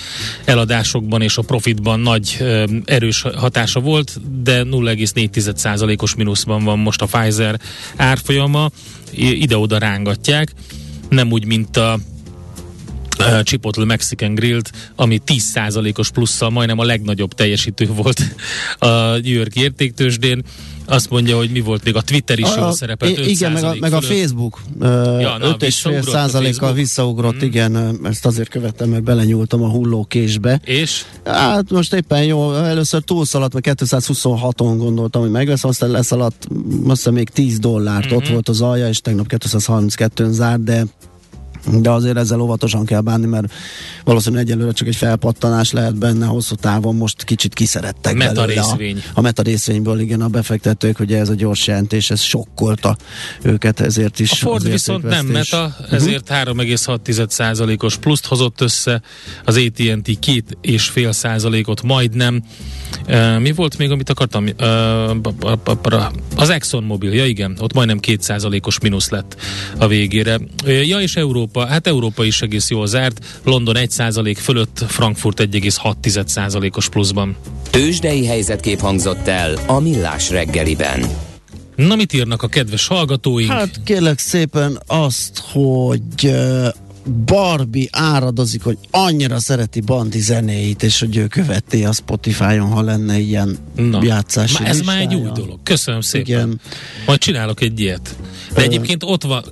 [0.45, 2.45] eladásokban és a profitban nagy
[2.85, 7.61] erős hatása volt, de 0,4%-os mínuszban van most a Pfizer
[7.97, 8.71] árfolyama,
[9.13, 10.53] ide-oda rángatják,
[11.09, 11.99] nem úgy, mint a
[13.43, 18.21] Chipotle Mexican Grilled, ami 10%-os plusszal majdnem a legnagyobb teljesítő volt
[18.79, 20.43] a New York értéktősdén
[20.87, 23.27] azt mondja, hogy mi volt még a Twitter is jól szerepelt.
[23.27, 24.61] Igen, meg a, meg a Facebook.
[24.81, 27.49] Ja, 5,5 százalékkal visszaugrott, uh-huh.
[27.49, 30.61] igen, ezt azért követtem, mert belenyúltam a hullókésbe.
[30.65, 31.05] És?
[31.25, 36.49] Hát most éppen jó, először túlszaladt, mert 226-on gondoltam, hogy megvesz, aztán leszaladt,
[36.87, 38.19] azt még 10 dollárt, uh-huh.
[38.19, 40.85] ott volt az alja, és tegnap 232-ön zárt, de
[41.73, 43.53] de azért ezzel óvatosan kell bánni, mert
[44.05, 48.97] valószínűleg egyelőre csak egy felpattanás lehet benne hosszú távon, most kicsit kiszerettek meta belőle részvény.
[48.97, 52.97] A, a meta részvényből, igen, a befektetők, hogy ez a gyors jelentés, ez sokkolta
[53.43, 54.31] őket, ezért is.
[54.33, 56.59] A Ford viszont nem meta, ezért uh-huh.
[56.59, 59.03] 3,6%-os pluszt hozott össze,
[59.45, 62.43] az AT&T 2,5 százalékot majdnem.
[63.09, 64.45] Uh, mi volt még, amit akartam?
[64.45, 69.37] Uh, az Exxon Mobil, ja igen, ott majdnem 2%-os mínusz lett
[69.79, 70.39] a végére.
[70.65, 76.89] Ja, és Európa Európa, hát Európa is egész jól zárt, London 1% fölött, Frankfurt 1,6%-os
[76.89, 77.37] pluszban.
[77.71, 81.07] Tőzsdei helyzetkép hangzott el a Millás reggeliben.
[81.77, 83.51] Na mit írnak a kedves hallgatóink?
[83.51, 86.33] Hát kérlek szépen azt, hogy
[87.25, 93.19] Barbie áradozik, hogy annyira szereti Bandi zenéit, és hogy ő követi a Spotify-on, ha lenne
[93.19, 95.59] ilyen Na, játszási Ez már egy új dolog.
[95.63, 96.27] Köszönöm szépen.
[96.27, 96.61] Igen.
[97.07, 98.17] Majd csinálok egy ilyet.
[98.55, 99.45] De egyébként ott van,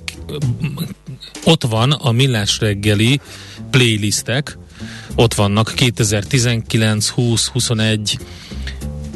[1.43, 3.19] ott van a Millás reggeli
[3.71, 4.57] playlistek,
[5.15, 5.73] ott vannak.
[5.73, 8.19] 2019, 20, 21,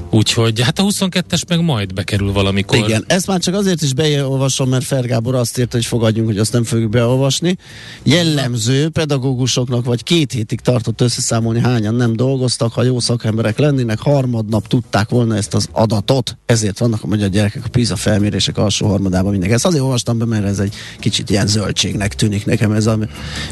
[0.09, 2.77] Úgyhogy hát a 22-es meg majd bekerül valamikor.
[2.77, 6.53] Igen, ezt már csak azért is beolvasom, mert Fergábor azt írta, hogy fogadjunk, hogy azt
[6.53, 7.57] nem fogjuk beolvasni.
[8.03, 14.67] Jellemző pedagógusoknak vagy két hétig tartott összeszámolni, hányan nem dolgoztak, ha jó szakemberek lennének, harmadnap
[14.67, 19.31] tudták volna ezt az adatot, ezért vannak a magyar gyerekek a PISA felmérések alsó harmadában
[19.31, 19.55] mindenki.
[19.55, 22.97] Ezt azért olvastam be, mert ez egy kicsit ilyen zöldségnek tűnik nekem ez a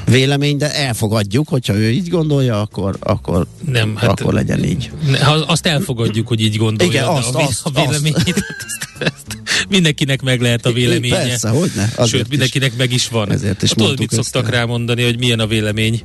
[0.06, 4.92] vélemény, de elfogadjuk, hogyha ő így gondolja, akkor, akkor, Nem, hát- akkor legyen így.
[5.12, 9.38] Ne, ha azt elfogadjuk, hogy így gondolja, Igen, azt, a, azt, a véleményét, azt, azt,
[9.70, 11.16] mindenkinek meg lehet a véleménye.
[11.16, 11.94] Persze, hogyne.
[12.06, 12.28] Sőt, is.
[12.30, 13.32] mindenkinek meg is van.
[13.32, 14.60] Ezért is Tudod, mit ezt szoktak el.
[14.60, 16.04] rámondani, hogy milyen a vélemény?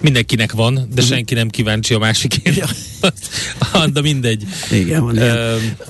[0.00, 0.82] Mindenkinek van, Mhm.
[0.94, 2.74] de senki nem kíváncsi a másikért.
[3.92, 4.42] de mindegy.
[4.70, 5.36] Igen, van ilyen.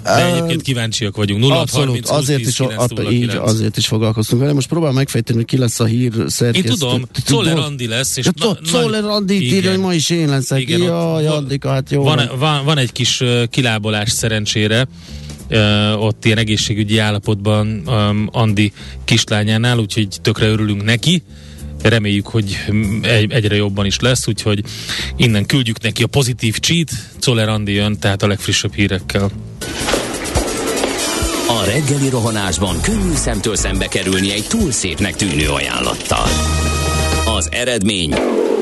[0.02, 1.40] De egyébként kíváncsiak vagyunk.
[1.40, 4.52] 0 Abszolút, azért is, att, így, azért is foglalkoztunk vele.
[4.54, 6.68] Most próbál megfejteni, hogy ki lesz a hír Én szerkesztő.
[6.68, 8.16] tudom, Czoller Andi lesz.
[8.16, 10.60] És Ja, Czoller Andi írja, hogy ma is én leszek.
[10.60, 12.02] Igen, Jaj, van- Andika, hát jó.
[12.02, 14.86] Van, van, van egy kis kilábolás szerencsére,
[15.98, 18.72] ott ilyen egészségügyi állapotban um, Andi
[19.04, 21.22] kislányánál, úgyhogy tökre örülünk neki.
[21.88, 22.58] Reméljük, hogy
[23.02, 24.62] egy, egyre jobban is lesz, úgyhogy
[25.16, 26.90] innen küldjük neki a pozitív cheat.
[27.18, 29.30] Czoller Andi jön, tehát a legfrissebb hírekkel.
[31.48, 36.26] A reggeli rohanásban könnyű szemtől szembe kerülni egy túl szépnek tűnő ajánlattal.
[37.36, 38.14] Az eredmény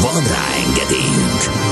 [0.00, 1.66] Van rá engedélyünk!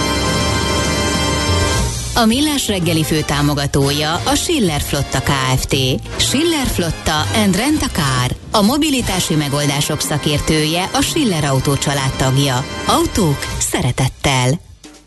[2.15, 5.77] A Millás reggeli fő támogatója a Schiller Flotta KFT.
[6.17, 8.37] Schiller Flotta and Rent a Car.
[8.51, 12.65] A mobilitási megoldások szakértője a Schiller Autó családtagja.
[12.87, 14.61] Autók szeretettel.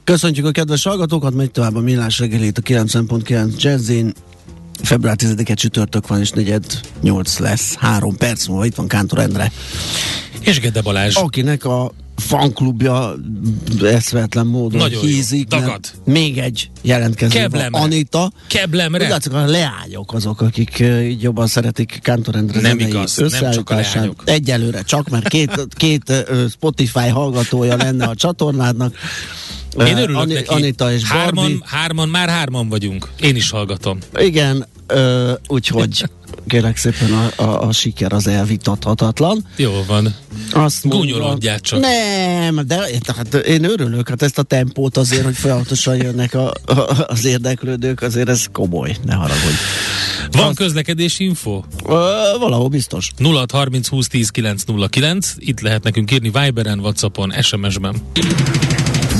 [0.03, 4.13] Köszöntjük a kedves hallgatókat, megy tovább a Millás reggelét a 9.9 Jazzin.
[4.83, 6.65] Február 10-e csütörtök van, és negyed
[7.01, 7.75] 8 lesz.
[7.75, 9.51] Három perc múlva itt van Kántor Endre.
[10.39, 11.15] És Gede Balázs.
[11.15, 13.15] Akinek a fanklubja
[13.83, 15.47] eszvetlen módon Nagyon hízik.
[15.47, 15.79] Dagad.
[16.05, 17.33] Még egy jelentkező.
[17.39, 17.79] Keblemre.
[17.79, 18.31] Anita.
[18.47, 19.03] Keblemre.
[19.03, 23.69] Úgy látszik, a leányok azok, akik így jobban szeretik Kántor Endre Nem igaz, nem csak
[23.69, 24.21] a leányok.
[24.25, 26.13] Egyelőre csak, mert két, két
[26.51, 28.95] Spotify hallgatója lenne a csatornádnak.
[29.87, 30.47] Én örülök Ani- neki.
[30.53, 31.21] Anita és Barbie.
[31.23, 33.09] hárman, hárman, már hárman vagyunk.
[33.21, 33.97] Én is hallgatom.
[34.17, 36.03] Igen, ö, úgyhogy
[36.47, 39.45] kérlek szépen a, a, a siker az elvitathatatlan.
[39.55, 40.15] Jó van.
[40.51, 41.79] Azt Gúnyolódjál csak.
[41.79, 47.05] Nem, de hát én örülök, hát ezt a tempót azért, hogy folyamatosan jönnek a, a,
[47.07, 49.55] az érdeklődők, azért ez komoly, ne haragudj.
[50.31, 51.63] Van közlekedési info?
[51.85, 51.93] Ö,
[52.39, 53.11] valahol biztos.
[53.17, 55.33] 0630 20 10 909.
[55.37, 57.95] Itt lehet nekünk írni Viberen, Whatsappon, SMS-ben.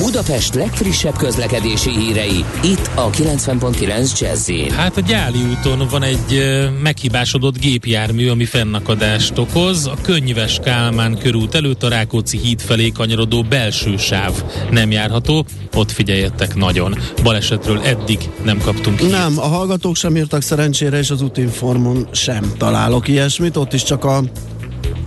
[0.02, 6.44] Budapest legfrissebb közlekedési hírei, itt a 90.9 jazz Hát a Gyáli úton van egy
[6.82, 9.86] meghibásodott gépjármű, ami fennakadást okoz.
[9.86, 15.46] A Könyves Kálmán körút előtt a Rákóczi híd felé kanyarodó belső sáv nem járható.
[15.76, 16.98] Ott figyeljetek nagyon.
[17.24, 19.12] Balesetről eddig nem kaptunk hírt.
[19.12, 24.06] Nem, a hallgatók sem írtak szerencsére, és az útinformon sem találok ilyesmit, ott is csak
[24.06, 24.24] a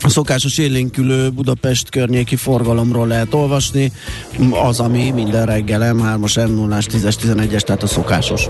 [0.03, 3.93] a szokásos élénkülő Budapest környéki forgalomról lehet olvasni,
[4.51, 8.47] az, ami minden reggel M3-as, M0-as, 10-es, 11-es, tehát a szokásos.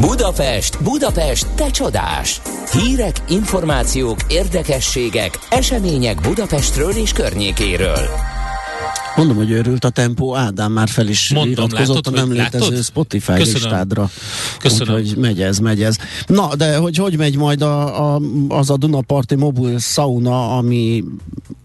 [0.00, 2.40] Budapest, Budapest, te csodás!
[2.72, 8.35] Hírek, információk, érdekességek, események Budapestről és környékéről.
[9.16, 12.36] Mondom, hogy őrült a tempó, Ádám már fel is Mondom, iratkozott a látod, nem hogy
[12.36, 12.84] létező látod?
[12.84, 13.52] Spotify Köszönöm.
[13.52, 14.10] listádra.
[14.58, 14.94] Köszönöm.
[14.94, 15.96] Úgyhogy megy ez, megy ez.
[16.26, 21.04] Na, de hogy hogy megy majd a, a, az a Dunaparti mobil sauna, ami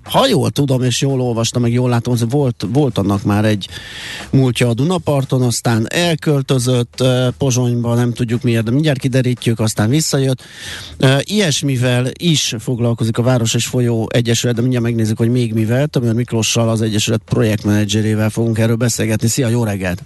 [0.04, 3.68] ha jól tudom, és jól olvastam, meg jól látom, az volt, volt annak már egy
[4.30, 7.04] múltja a Dunaparton, aztán elköltözött
[7.38, 10.42] Pozsonyba, nem tudjuk miért, de mindjárt kiderítjük, aztán visszajött.
[11.20, 15.88] Ilyesmivel is foglalkozik a Város és Folyó Egyesület, de mindjárt megnézzük, hogy még mivel.
[15.88, 19.28] Tömör Miklóssal, az Egyesület projektmenedzserével fogunk erről beszélgetni.
[19.28, 20.04] Szia, jó reggelt!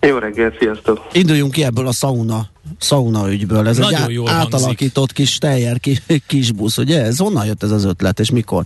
[0.00, 1.00] Jó reggelt, sziasztok!
[1.12, 2.46] Induljunk ki ebből a sauna,
[2.78, 3.68] sauna ügyből.
[3.68, 4.34] Ez Nagyon egy á- hangzik.
[4.54, 7.02] átalakított kis tejer, ki, kis busz, ugye?
[7.02, 8.64] Ez honnan jött ez az ötlet, és mikor?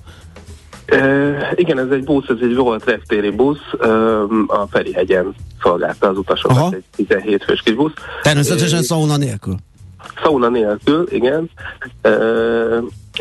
[0.88, 3.88] E, igen, ez egy busz, ez egy volt reptéri busz, e,
[4.46, 6.72] a Ferihegyen szolgálta az utasokat, Aha.
[6.74, 7.92] egy 17 fős kis busz.
[8.22, 9.54] Természetesen Ö, sauna nélkül.
[10.22, 11.50] Sauna nélkül, igen.
[12.02, 12.10] E,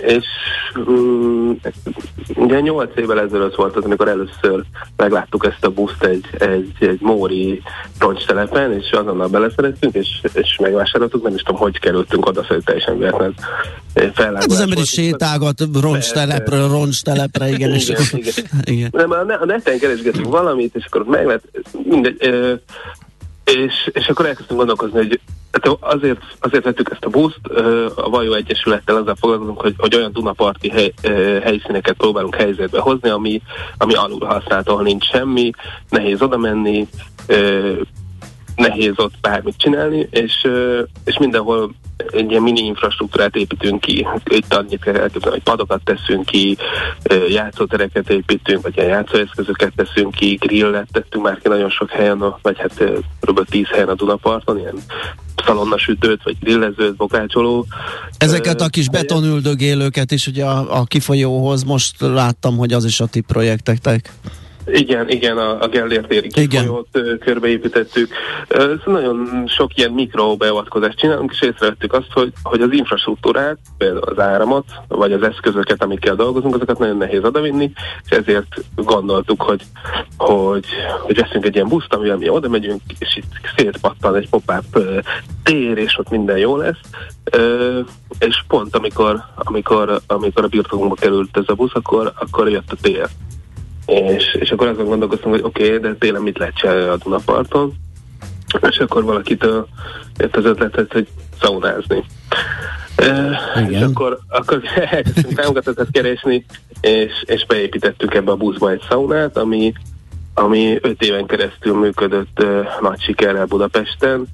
[0.02, 0.26] és
[0.80, 1.52] mm,
[2.36, 4.64] ugye 8 évvel ezelőtt volt az, amikor először
[4.96, 7.62] megláttuk ezt a buszt egy, egy, egy móri
[8.00, 12.98] roncstelepen, és azonnal beleszerettünk, és, és megvásároltuk, nem is tudom, hogy kerültünk oda, szóval teljesen
[12.98, 13.36] véletlen
[14.16, 17.60] Hát az ember is sétálgat roncstelepről roncstelepre, igen.
[17.60, 18.24] igen, és igen.
[18.76, 18.90] igen.
[18.92, 21.44] Nem, a, neten keresgetünk valamit, és akkor meg lehet,
[21.84, 22.18] mindegy,
[23.44, 25.20] és, és akkor elkezdtünk gondolkozni, hogy
[25.64, 27.40] hát azért, azért vettük ezt a buszt,
[27.96, 30.94] a Vajó Egyesülettel azzal foglalkozunk, hogy, hogy olyan Dunaparti hely,
[31.44, 33.42] helyszíneket próbálunk helyzetbe hozni, ami,
[33.78, 35.52] ami alul használt, ahol nincs semmi,
[35.90, 36.88] nehéz oda menni,
[38.56, 40.48] nehéz ott bármit csinálni, és,
[41.04, 41.72] és mindenhol
[42.12, 44.08] egy ilyen mini infrastruktúrát építünk ki.
[44.26, 46.58] Itt annyit kell elképzelni, hogy padokat teszünk ki,
[47.30, 52.58] játszótereket építünk, vagy ilyen játszóeszközöket teszünk ki, grillet tettünk már ki nagyon sok helyen, vagy
[52.58, 52.84] hát
[53.20, 53.50] kb.
[53.50, 54.76] 10 helyen a Dunaparton, ilyen
[55.46, 57.66] szalonnasütőt, vagy grillezőt, bokácsoló.
[58.18, 63.06] Ezeket a kis betonüldögélőket is ugye a, a kifolyóhoz most láttam, hogy az is a
[63.06, 64.14] ti projektektek.
[64.72, 66.88] Igen, igen, a, a Gellért téri kifolyót
[67.20, 68.10] körbeépítettük.
[68.50, 74.20] Szóval nagyon sok ilyen mikrobeavatkozást csinálunk, és észrevettük azt, hogy, hogy az infrastruktúrát, például az
[74.20, 77.72] áramot, vagy az eszközöket, amikkel dolgozunk, azokat nagyon nehéz odavinni,
[78.10, 79.62] és ezért gondoltuk, hogy,
[80.18, 80.66] hogy,
[81.02, 84.84] hogy veszünk egy ilyen buszt, amivel mi oda megyünk, és itt szétpattan egy pop-up
[85.44, 86.80] tér, és ott minden jó lesz.
[88.20, 92.76] És pont amikor, amikor, amikor a birtokunkba került ez a busz, akkor, akkor jött a
[92.82, 93.08] tér
[93.88, 97.74] és, és akkor azon gondolkoztam, hogy oké, okay, de tényleg mit lehet csinálni a Dunaparton,
[98.70, 99.68] és akkor valakitől
[100.18, 101.08] jött az ötletet, hogy
[101.42, 102.04] szaunázni.
[103.56, 103.72] Igen.
[103.72, 106.46] És akkor, akkor elkezdtünk támogatókat keresni,
[106.82, 109.74] és, és beépítettük ebbe a buszba egy szaunát, ami,
[110.34, 114.28] ami öt éven keresztül működött uh, nagy sikerrel Budapesten,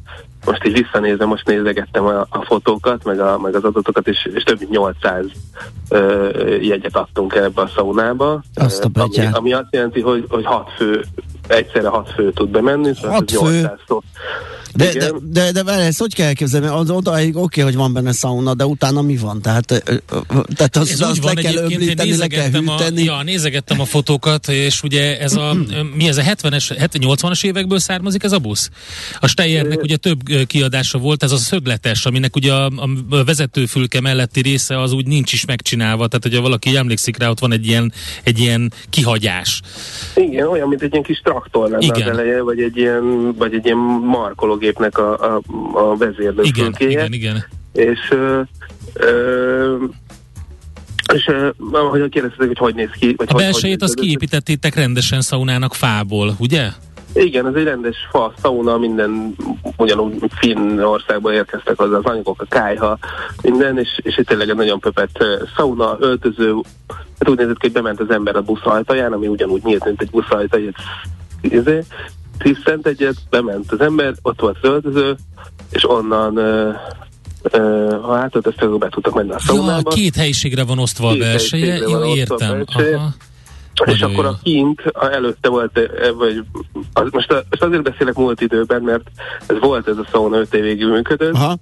[0.45, 4.43] most így visszanézem, most nézegettem a, a fotókat, meg, a, meg az adatokat, és, és
[4.43, 5.25] több mint 800
[5.89, 6.29] ö,
[6.61, 8.43] jegyet adtunk ebbe a szaunába.
[8.53, 11.03] Azt a ami, ami azt jelenti, hogy, hogy hat fő,
[11.47, 12.93] egyszerre hat fő tud bemenni.
[12.95, 13.37] Szóval hat fő?
[13.39, 14.01] 800 szó.
[14.75, 16.67] De, de, de, de, de ezt hogy kell elképzelni?
[16.67, 19.41] Az odáig oké, okay, hogy van benne sauna, de utána mi van?
[19.41, 19.83] Tehát,
[20.55, 23.07] tehát az, ez az van, le kell öblíteni, le kell hűteni.
[23.07, 25.55] A, ja, nézegettem a fotókat, és ugye ez a,
[25.97, 28.69] mi ez a 70-es, 80-as évekből származik ez a busz?
[29.19, 32.65] A Steyernek ugye több kiadása volt, ez a szögletes, aminek ugye a,
[33.09, 37.39] a vezetőfülke melletti része az úgy nincs is megcsinálva, tehát hogyha valaki emlékszik rá, ott
[37.39, 39.61] van egy ilyen, egy ilyen kihagyás.
[40.15, 42.01] Igen, olyan, mint egy ilyen kis traktor lenne Igen.
[42.01, 45.41] az eleje, vagy egy ilyen, vagy egy ilyen markoló repülőgépnek a, a,
[45.73, 46.89] a vezérlőfülkéje.
[46.89, 47.43] Igen, igen, igen.
[47.73, 48.41] És ö,
[48.93, 49.75] ö,
[51.13, 53.13] és uh, ahogy kérdeztetek, hogy hogy néz ki.
[53.17, 56.69] Vagy a belsejét azt kiépítettétek rendesen szaunának fából, ugye?
[57.13, 59.35] Igen, ez egy rendes fa, szauna, minden
[59.77, 62.97] ugyanúgy Finn országból érkeztek hozzá az anyagok, a kájha,
[63.41, 66.53] minden, és, és itt tényleg egy nagyon pöpet szauna, öltöző,
[67.19, 70.01] hát úgy nézett ki, hogy bement az ember a busz ajtaján, ami ugyanúgy nyílt, mint
[70.01, 70.71] egy busz ajtaj,
[71.41, 71.83] izé,
[72.37, 75.15] tisztent egyet, bement az ember, ott volt az öltöző,
[75.69, 76.39] és onnan
[78.01, 79.89] ha átöltöztek, be tudtak menni a szaunába.
[79.89, 82.63] Ja, két helyiségre van osztva a belseje, jó, értem.
[82.73, 83.09] Aha.
[83.73, 84.29] És Nagyon akkor jó.
[84.29, 85.79] a kint a előtte volt,
[86.17, 86.43] vagy
[86.93, 89.03] az, most, a, most azért beszélek múlt időben, mert
[89.47, 91.57] ez volt ez a szauna 5 évig működött, Aha.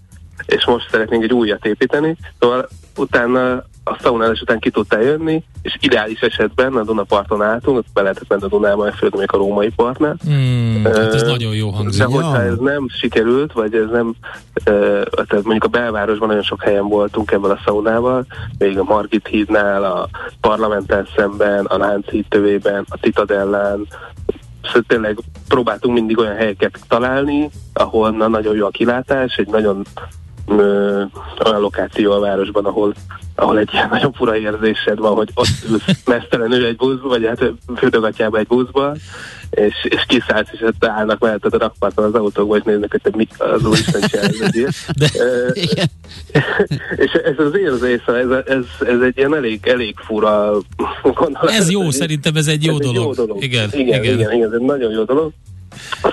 [0.45, 5.77] és most szeretnénk egy újat építeni, szóval utána a szaunálás után ki tudtál jönni, és
[5.79, 9.69] ideális esetben a Dunaparton álltunk, ott be lehetett menni a Dunába, főleg még a római
[9.69, 10.15] partnál.
[10.23, 12.01] Hmm, uh, hát ez nagyon jó hangzik.
[12.01, 16.63] De hogyha ez nem sikerült, vagy ez nem, uh, tehát mondjuk a belvárosban nagyon sok
[16.63, 18.25] helyen voltunk ebben a szaunával,
[18.57, 20.09] még a Margit hídnál, a
[20.41, 23.87] parlamenten szemben, a Lánchíd tövében, a Titadellán,
[24.63, 25.17] szóval tényleg
[25.47, 29.85] próbáltunk mindig olyan helyeket találni, ahol na, nagyon jó a kilátás, egy nagyon
[30.47, 31.03] ö,
[31.45, 32.93] olyan lokáció a városban, ahol,
[33.35, 38.37] ahol egy nagyon fura érzésed van, hogy ott ülsz mesztelenül egy buszba, vagy hát fürdőgatjába
[38.37, 38.95] egy buszba,
[39.49, 43.09] és, és kiszállsz, és ott állnak melletted a rakparton az autókba, és néznek, hogy te
[43.13, 44.87] mi az úristen csinálsz.
[44.99, 45.07] De,
[47.05, 50.51] és ez az érzés, ez, ez, ez egy ilyen elég, elég fura
[51.03, 51.49] gondolat.
[51.49, 52.95] Ez jó, szerintem ez egy jó, ez dolog.
[52.95, 53.43] Egy jó dolog.
[53.43, 55.31] Igen, igen, igen, igen, igen, ez egy nagyon jó dolog.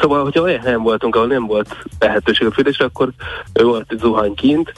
[0.01, 3.11] Szóval, hogyha olyan helyen voltunk, ahol nem volt lehetőség a fűtésre, akkor
[3.53, 4.73] volt egy zuhany kint,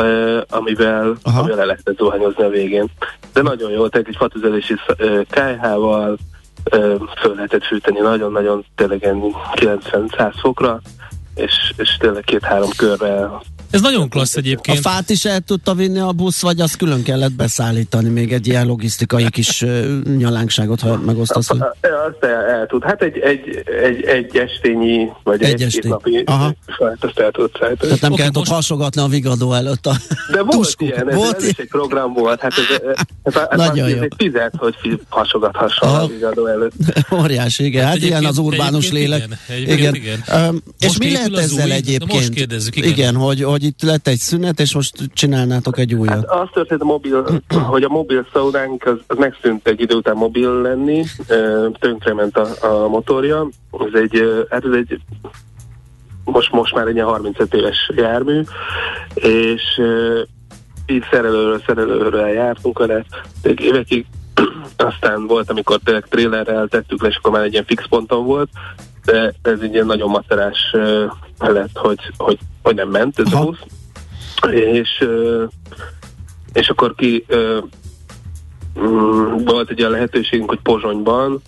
[0.00, 2.90] uh, amivel, amivel le lehetett zuhanyozni a végén.
[3.32, 6.18] De nagyon jó, tehát egy fatüzelési uh, kájhával,
[6.72, 9.14] uh, föl lehetett fűteni nagyon-nagyon tényleg
[9.54, 10.80] 90-100 fokra,
[11.34, 13.28] és, és tényleg két-három körre
[13.70, 14.78] Ez nagyon klassz egyébként.
[14.78, 18.46] A fát is el tudta vinni a busz, vagy azt külön kellett beszállítani, még egy
[18.46, 19.64] ilyen logisztikai kis
[20.16, 21.48] nyalánkságot, ha megosztasz?
[21.48, 21.60] Hogy...
[21.60, 22.84] Azt el, el tud.
[22.84, 25.90] Hát egy, egy, egy, egy estényi, vagy egy, egy estény.
[25.90, 26.54] napi Aha.
[26.78, 27.76] fát, azt el tud szállítani.
[27.76, 28.50] Tehát nem okay, kellett most...
[28.50, 29.96] ott hasogatni a vigadó előtt a
[30.32, 30.88] De volt tuskuk.
[30.88, 32.40] ilyen, ez, volt ez, is egy program volt.
[32.40, 34.00] Hát ez, ez, ez, ez Nagyon jó.
[34.00, 34.74] Egy fizet, hogy
[35.08, 36.72] hasogathasson a vigadó előtt.
[37.20, 37.84] Óriási, igen.
[37.84, 39.28] Hát, hát ilyen az urbánus lélek.
[39.58, 39.78] Igen.
[39.78, 39.94] igen.
[39.94, 40.24] igen.
[40.48, 42.12] Um, és mi lehet ezzel egyébként?
[42.12, 42.88] Most kérdezzük, igen.
[42.90, 46.14] Igen, hogy, hogy itt lett egy szünet, és most csinálnátok egy újat.
[46.14, 47.24] Hát az történt a mobil,
[47.72, 51.04] hogy a mobil szaudánk az, az megszűnt egy idő után mobil lenni,
[51.78, 53.48] tönkrement a, a motorja.
[53.92, 55.00] Ez egy, hát ez egy
[56.24, 58.42] most, most már egy 35 éves jármű,
[59.14, 59.62] és
[60.86, 63.04] így szerelőről szerelőről jártunk vele,
[63.42, 64.06] évekig
[64.76, 68.48] aztán volt, amikor tényleg trailerrel tettük le, és akkor már egy ilyen fix ponton volt,
[69.10, 70.74] de ez egy ilyen nagyon macerás
[71.38, 73.42] lett, hogy, hogy, hogy nem ment ez Aha.
[73.42, 73.62] a busz.
[74.52, 75.04] És,
[76.52, 77.26] és akkor ki
[78.80, 81.42] mm, volt egy olyan lehetőségünk, hogy Pozsonyban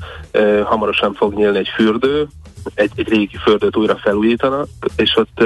[0.64, 2.28] hamarosan fog nyílni egy fürdő,
[2.74, 5.42] egy, egy régi fürdőt újra felújítanak, és ott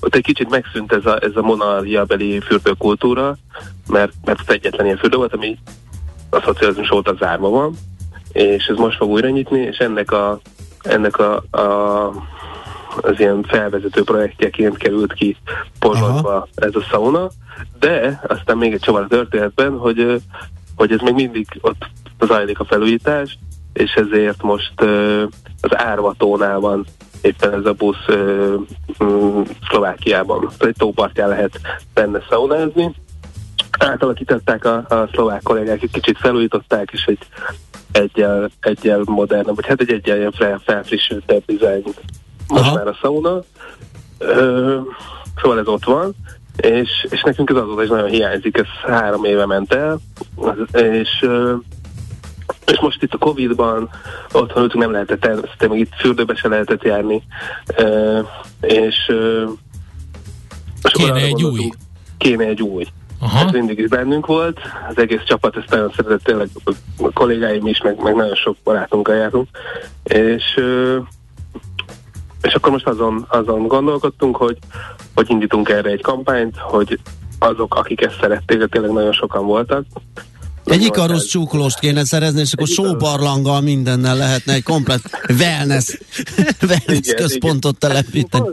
[0.00, 3.36] ott egy kicsit megszűnt ez a, ez a monarchia beli fürdőkultúra,
[3.88, 5.58] mert, mert egyetlen ilyen fürdő volt, ami
[6.30, 7.74] a szocializmus óta zárva van,
[8.32, 10.40] és ez most fog újra nyitni, és ennek a,
[10.84, 12.12] ennek a, a
[13.00, 15.36] az ilyen felvezető projektjeként került ki
[15.78, 17.28] Pozsonyba ez a sauna,
[17.78, 20.22] de aztán még egy csavar a történetben, hogy,
[20.76, 21.86] hogy ez még mindig ott
[22.20, 23.38] zajlik a felújítás,
[23.72, 24.80] és ezért most
[25.60, 26.84] az Árvatónál van
[27.20, 28.04] éppen ez a busz
[29.68, 30.50] Szlovákiában.
[30.58, 31.60] Egy tópartján lehet
[31.94, 32.94] benne szaunázni,
[33.78, 37.26] átalakították a, a szlovák kollégák, egy kicsit felújították, és egy
[37.94, 41.82] egyel, egyel modern, vagy hát egy egyel ilyen fel, felfrissültebb dizájn
[42.48, 42.74] most Aha.
[42.74, 43.42] már a sauna.
[44.18, 44.78] Ö,
[45.42, 46.14] szóval ez ott van,
[46.56, 50.00] és, és nekünk ez azóta is nagyon hiányzik, ez három éve ment el,
[50.72, 51.26] és
[52.66, 53.90] és most itt a Covid-ban
[54.32, 57.22] otthon ültünk, nem lehetett természetesen, még itt fürdőbe se lehetett járni,
[58.60, 59.12] és,
[60.82, 61.70] és kéne egy új.
[62.18, 62.86] Kéne egy új.
[63.20, 63.46] Aha.
[63.46, 66.48] Ez mindig is bennünk volt, az egész csapat ezt nagyon szeretett, tényleg
[66.98, 69.48] a kollégáim is, meg, meg nagyon sok barátunkkal járunk,
[70.02, 70.60] és
[72.42, 74.58] és akkor most azon, azon gondolkodtunk, hogy,
[75.14, 76.98] hogy indítunk erre egy kampányt, hogy
[77.38, 79.84] azok, akik ezt szerették, tényleg nagyon sokan voltak,
[80.64, 85.00] egy ikarusz csúkolóst kéne szerezni, és akkor sóbarlanggal mindennel lehetne egy komplet
[85.38, 85.98] wellness,
[86.62, 87.90] wellness igen, központot igen.
[87.90, 88.48] telepíteni.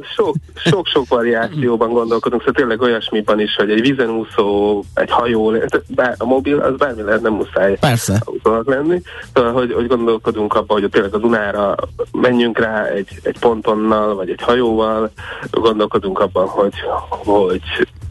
[0.55, 5.53] Sok-sok variációban gondolkodunk, szóval tényleg olyasmiban is, hogy egy vízenúszó, egy hajó,
[5.87, 8.23] bár, a mobil, az bármi lehet, nem muszáj Persze.
[8.65, 9.01] lenni.
[9.33, 11.75] Szóval, hogy, hogy gondolkodunk abban, hogy tényleg a Dunára
[12.11, 15.11] menjünk rá egy, egy pontonnal, vagy egy hajóval,
[15.51, 16.73] gondolkodunk abban, hogy,
[17.09, 17.61] hogy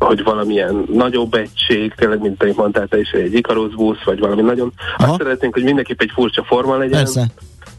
[0.01, 4.43] hogy valamilyen nagyobb egység, tényleg, mint te mondtál, te is egy Icarus busz, vagy valami
[4.43, 4.73] nagyon.
[4.97, 5.11] Aha.
[5.11, 6.99] Azt szeretnénk, hogy mindenképp egy furcsa forma legyen.
[6.99, 7.27] Persze.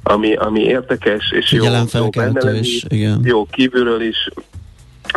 [0.04, 3.22] Ami, ami érdekes, és jó, jó benne lenni, is, igen.
[3.24, 4.30] jó kívülről is,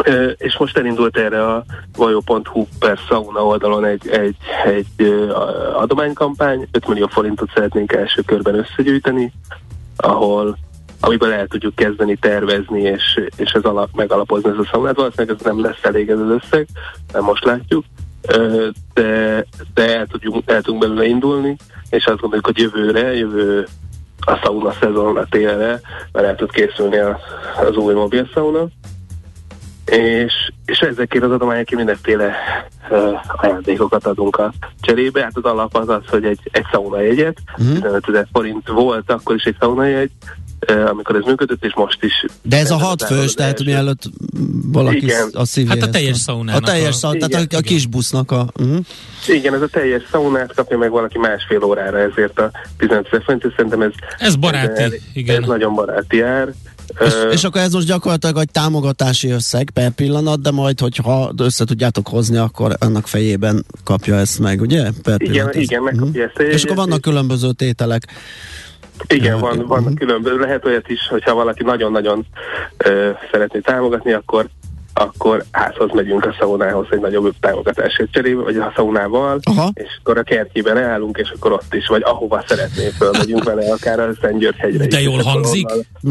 [0.09, 1.65] Uh, és most elindult erre a
[1.97, 5.09] vajó.hu per sauna oldalon egy, egy, egy
[5.75, 9.33] adománykampány, 5 millió forintot szeretnénk első körben összegyűjteni,
[9.97, 10.59] ahol
[11.01, 14.97] amiből el tudjuk kezdeni tervezni, és, és ez alap, megalapozni ez a szaunát.
[14.97, 16.67] Valószínűleg ez nem lesz elég ez az összeg,
[17.13, 17.85] nem most látjuk,
[18.95, 19.45] de,
[19.75, 21.57] de el, tudjunk, el tudunk belőle indulni,
[21.91, 23.67] és azt gondoljuk, hogy jövőre, jövő
[24.27, 25.81] a sauna szezon a télre,
[26.13, 27.15] mert el tud készülni az,
[27.69, 28.67] az új mobil sauna.
[29.85, 32.35] És, és ezekért az adományokért mindenféle
[32.91, 35.23] uh, ajándékokat adunk a cserébe.
[35.23, 37.75] Hát az alap az az, hogy egy, egy sauna jegyet, mm.
[37.75, 40.11] 15 ezer forint volt akkor is egy sauna jegy,
[40.71, 42.25] amikor ez működött, és most is.
[42.43, 44.03] De ez a hat fős, tehát mielőtt
[44.73, 45.29] valaki igen.
[45.33, 45.71] a szívét.
[45.71, 46.63] Hát a teljes szaunának.
[46.63, 48.47] A teljes szaunát, tehát a, a kis busznak a...
[48.61, 48.79] Uh-huh.
[49.27, 53.53] Igen, ez a teljes szaunát kapja meg valaki másfél órára, ezért a 15 ezer forint,
[53.57, 53.91] szerintem ez...
[54.19, 55.43] Ez baráti, ez, igen.
[55.43, 56.53] Ez nagyon baráti ár.
[57.01, 61.33] És, uh, és akkor ez most gyakorlatilag egy támogatási összeg per pillanat, de majd, hogyha
[61.37, 64.91] össze tudjátok hozni, akkor annak fejében kapja ezt meg, ugye?
[65.03, 66.45] Per igen, igen, megkapja uh-huh.
[66.45, 66.55] ezt.
[66.55, 68.07] És akkor vannak különböző tételek.
[69.09, 69.95] Igen, van, van uh-huh.
[69.95, 70.39] különböző.
[70.39, 72.27] Lehet olyat is, hogyha valaki nagyon-nagyon
[72.89, 74.47] uh, szeretné támogatni, akkor
[74.95, 79.71] akkor házhoz megyünk a szaunához egy nagyobb támogatásért cserébe, vagy a szaunával, Aha.
[79.75, 84.01] és akkor a kertjében állunk, és akkor ott is, vagy ahova szeretné fölmegyünk vele, akár
[84.01, 84.15] a
[84.57, 85.67] hegyre De jól hangzik.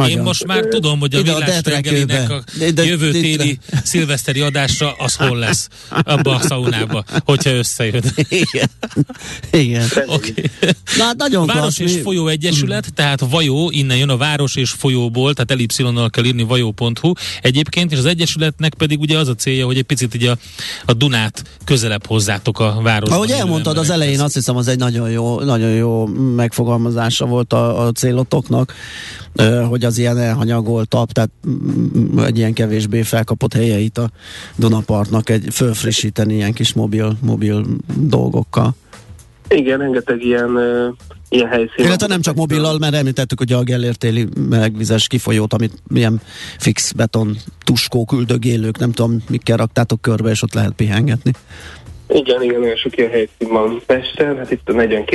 [0.08, 5.38] Én most már tudom, hogy a Villás reggelinek a jövő téli szilveszteri adásra az hol
[5.38, 8.04] lesz abba a szaunába, hogyha összejön.
[8.30, 8.70] Igen.
[9.52, 9.88] Igen.
[10.06, 10.34] Okay.
[10.98, 15.34] Na, hát nagyon Város és Folyó Egyesület, tehát Vajó, innen jön a Város és Folyóból,
[15.34, 17.12] tehát elipszilonnal kell írni vajó.hu.
[17.42, 20.38] Egyébként, és az Egyesületnek ennek pedig ugye az a célja, hogy egy picit ugye a,
[20.86, 23.16] a Dunát közelebb hozzátok a városba.
[23.16, 26.06] Ahogy elmondtad az elején, azt hiszem az egy nagyon jó, nagyon jó
[26.36, 28.74] megfogalmazása volt a, a célotoknak,
[29.70, 34.10] hogy az ilyen elhanyagoltabb, tehát mm, egy ilyen kevésbé felkapott helyeit a
[34.56, 37.66] Dunapartnak egy fölfrissíteni ilyen kis mobil, mobil
[37.98, 38.76] dolgokkal.
[39.56, 40.58] Igen, rengeteg ilyen
[41.34, 41.88] ilyen helyszínen.
[41.88, 46.22] Illetve nem csak mobillal, mert említettük hogy a Gellértéli melegvizes kifolyót, amit milyen
[46.58, 51.32] fix beton tuskó küldögélők, nem tudom, mikkel raktátok körbe, és ott lehet pihengetni.
[52.14, 55.06] Igen, igen, nagyon sok ilyen helyszín van Pesten, hát itt a 40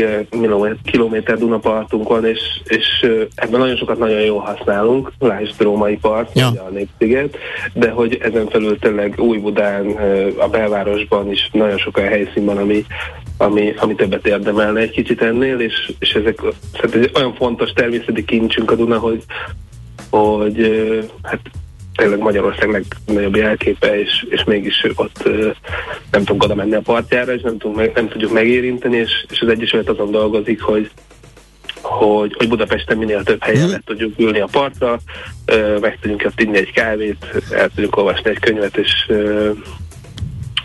[0.91, 2.87] km Dunapartunk van, és, és
[3.35, 6.47] ebben nagyon sokat nagyon jól használunk, lásd Római part, ja.
[6.47, 7.37] a Népsziget,
[7.73, 9.87] de hogy ezen felül tényleg Új-Budán,
[10.37, 12.85] a belvárosban is nagyon sok olyan helyszín van, ami,
[13.37, 16.41] ami, ami többet érdemelne egy kicsit ennél, és, és ezek
[16.73, 19.23] szerintem egy olyan fontos természeti kincsünk a Duna, hogy,
[20.11, 20.71] hogy
[21.23, 21.41] hát
[21.99, 25.29] tényleg Magyarország legnagyobb jelképe, és, és mégis ott
[26.11, 29.49] nem tudunk oda menni a partjára, és nem, tudunk nem tudjuk megérinteni, és, és az
[29.49, 30.91] Egyesület azon dolgozik, hogy
[31.83, 33.71] hogy, hogy Budapesten minél több helyen mm.
[33.71, 34.99] le tudjuk ülni a partra,
[35.81, 39.13] meg tudjunk ott inni egy kávét, el tudjuk olvasni egy könyvet, és,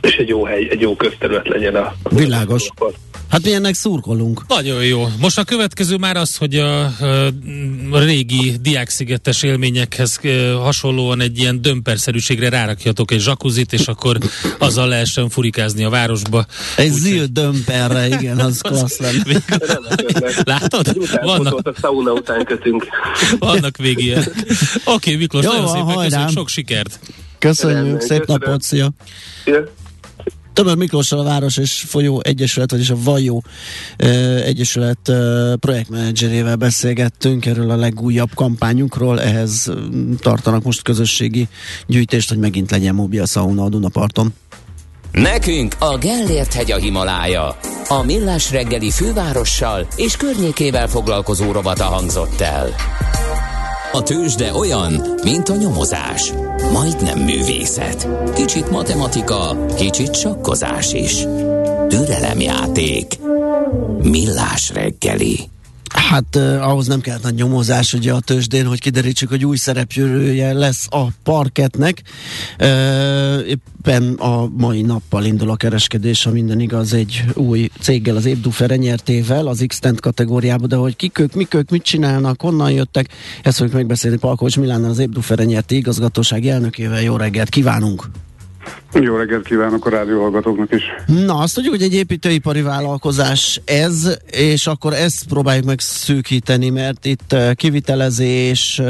[0.02, 2.68] és egy jó hely, egy jó közterület legyen a, a Világos.
[2.76, 2.90] A
[3.34, 4.42] Hát mi ennek szurkolunk.
[4.48, 5.08] Nagyon jó.
[5.20, 6.84] Most a következő már az, hogy a,
[7.92, 10.20] a régi diákszigetes élményekhez
[10.62, 14.18] hasonlóan egy ilyen dömperszerűségre rárakjatok egy zsakuzit, és akkor
[14.58, 16.46] azzal lehessen furikázni a városba.
[16.78, 19.40] Egy Úgy, zil dömperre, igen, az klassz lenne.
[20.54, 20.98] Látod?
[21.22, 22.88] Vannak, a sauna után kötünk.
[23.40, 24.24] Vannak még ilyen.
[24.26, 27.00] Oké, okay, Miklós, nagyon szépen köszönjük, sok sikert!
[27.40, 28.90] Köszönjük, szép napot, szia!
[29.44, 29.64] szia.
[30.54, 33.44] Tömör Miklóssal a Város és Folyó Egyesület, vagyis a Vajó
[34.44, 35.12] Egyesület
[35.60, 39.22] projektmenedzserével beszélgettünk erről a legújabb kampányunkról.
[39.22, 39.72] Ehhez
[40.20, 41.48] tartanak most közösségi
[41.88, 44.34] gyűjtést, hogy megint legyen mobil sauna a Dunaparton.
[45.12, 47.58] Nekünk a Gellért hegy a Himalája.
[47.88, 52.76] A Millás reggeli fővárossal és környékével foglalkozó rovata hangzott el.
[53.94, 56.34] A tőzsde olyan, mint a nyomozás.
[56.72, 58.08] Majdnem művészet.
[58.36, 61.26] Kicsit matematika, kicsit sakkozás is.
[61.88, 63.20] Türelemjáték.
[64.02, 65.53] Millás reggeli.
[65.94, 70.54] Hát eh, ahhoz nem kellett nagy nyomozás ugye a tőzsdén, hogy kiderítsük, hogy új szereplője
[70.54, 72.02] lesz a parketnek.
[72.58, 78.26] Eh, éppen a mai nappal indul a kereskedés, ha minden igaz, egy új céggel, az
[78.26, 83.08] Ébdufer nyertével, az x kategóriába, de hogy kik ők, mik ők, mit csinálnak, honnan jöttek,
[83.44, 87.02] ezt fogjuk megbeszélni Palkovics Milánnal, az Ébdufer nyerti igazgatóság elnökével.
[87.02, 88.10] Jó reggelt kívánunk!
[88.94, 90.84] Jó reggelt kívánok a rádió hallgatóknak is.
[91.26, 97.06] Na, azt tudjuk, hogy egy építőipari vállalkozás ez, és akkor ezt próbáljuk meg szűkíteni, mert
[97.06, 98.82] itt kivitelezés,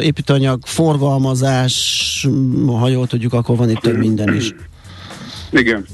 [0.00, 2.26] építőanyag, forgalmazás,
[2.66, 4.54] ha jól tudjuk, akkor van itt több minden is.
[5.50, 5.84] Igen.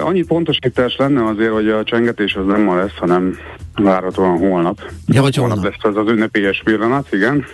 [0.00, 3.38] Annyi pontosítás lenne azért, hogy a csengetés az nem ma lesz, hanem
[3.74, 4.90] várhatóan holnap.
[5.06, 5.56] Ja, vagy holnap.
[5.56, 7.44] holnap lesz az az ünnepélyes pillanat, igen.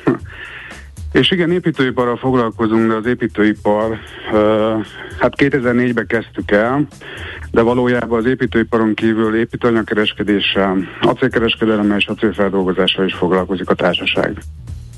[1.13, 3.99] És igen, építőiparral foglalkozunk, de az építőipar,
[5.19, 6.87] hát 2004-ben kezdtük el,
[7.51, 14.39] de valójában az építőiparon kívül építőanyagkereskedéssel, acélkereskedelemmel és acélfeldolgozással is foglalkozik a társaság.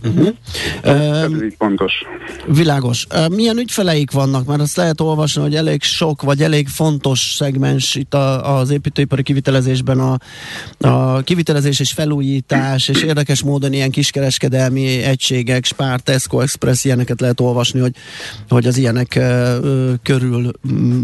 [0.05, 0.29] Uh-huh.
[0.83, 1.93] Ez így pontos.
[2.47, 3.07] Világos.
[3.31, 4.47] Milyen ügyfeleik vannak?
[4.47, 9.23] Mert azt lehet olvasni, hogy elég sok, vagy elég fontos szegmens itt a, az építőipari
[9.23, 10.19] kivitelezésben a,
[10.89, 17.41] a kivitelezés és felújítás, és érdekes módon ilyen kiskereskedelmi egységek, Spár, Tesco, Express, ilyeneket lehet
[17.41, 17.95] olvasni, hogy,
[18.49, 19.21] hogy az ilyenek
[20.03, 20.51] körül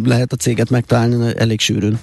[0.04, 1.98] lehet a céget megtalálni elég sűrűn.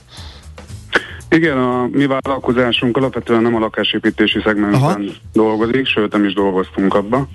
[1.34, 5.00] Igen, a mi vállalkozásunk alapvetően nem a lakásépítési szegmensben Aha.
[5.34, 7.28] dolgozik, sőt nem is dolgoztunk abba,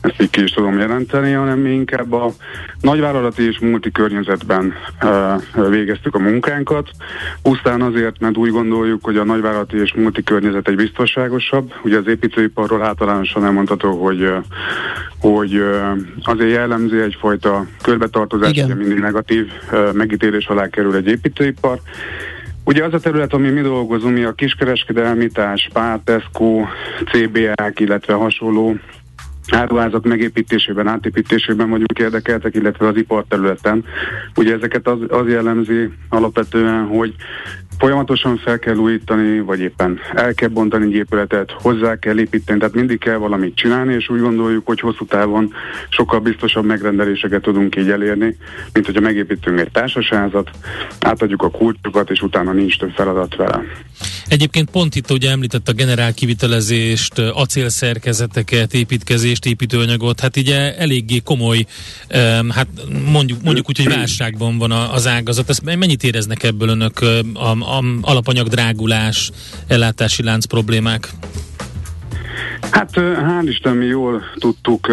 [0.00, 2.32] ezt így ki is tudom jelenteni, hanem mi inkább a
[2.80, 6.90] nagyvállalati és multi környezetben uh, végeztük a munkánkat,
[7.42, 11.72] pusztán azért, mert úgy gondoljuk, hogy a nagyvállalati és multi környezet egy biztonságosabb.
[11.82, 14.36] Ugye az építőiparról általánosan elmondható, hogy, uh,
[15.20, 19.46] hogy uh, azért jellemzi egyfajta körbetartozás, ugye mindig negatív
[19.92, 21.80] megítélés alá kerül egy építőipar,
[22.66, 25.68] Ugye az a terület, ami mi dolgozunk, mi a kiskereskedelmi társ,
[26.04, 26.64] Tesco,
[27.12, 28.76] CBA-k, illetve hasonló
[29.50, 33.84] áruházak megépítésében, átépítésében vagyunk érdekeltek, illetve az iparterületen.
[34.36, 37.14] Ugye ezeket az, az jellemzi alapvetően, hogy
[37.78, 42.74] folyamatosan fel kell újítani, vagy éppen el kell bontani egy épületet, hozzá kell építeni, tehát
[42.74, 45.52] mindig kell valamit csinálni, és úgy gondoljuk, hogy hosszú távon
[45.88, 48.36] sokkal biztosabb megrendeléseket tudunk így elérni,
[48.72, 50.50] mint hogyha megépítünk egy társasházat,
[51.00, 53.62] átadjuk a kulcsokat, és utána nincs több feladat vele.
[54.28, 61.66] Egyébként pont itt ugye említett a generál kivitelezést, acélszerkezeteket, építkezést, építőanyagot, hát ugye eléggé komoly,
[62.48, 62.66] hát
[63.12, 65.48] mondjuk, mondjuk úgy, hogy válságban van az ágazat.
[65.48, 67.00] Ezt mennyit éreznek ebből önök
[67.34, 69.30] a, a alapanyag drágulás,
[69.66, 71.10] ellátási lánc problémák?
[72.70, 74.86] Hát hál' Isten mi jól tudtuk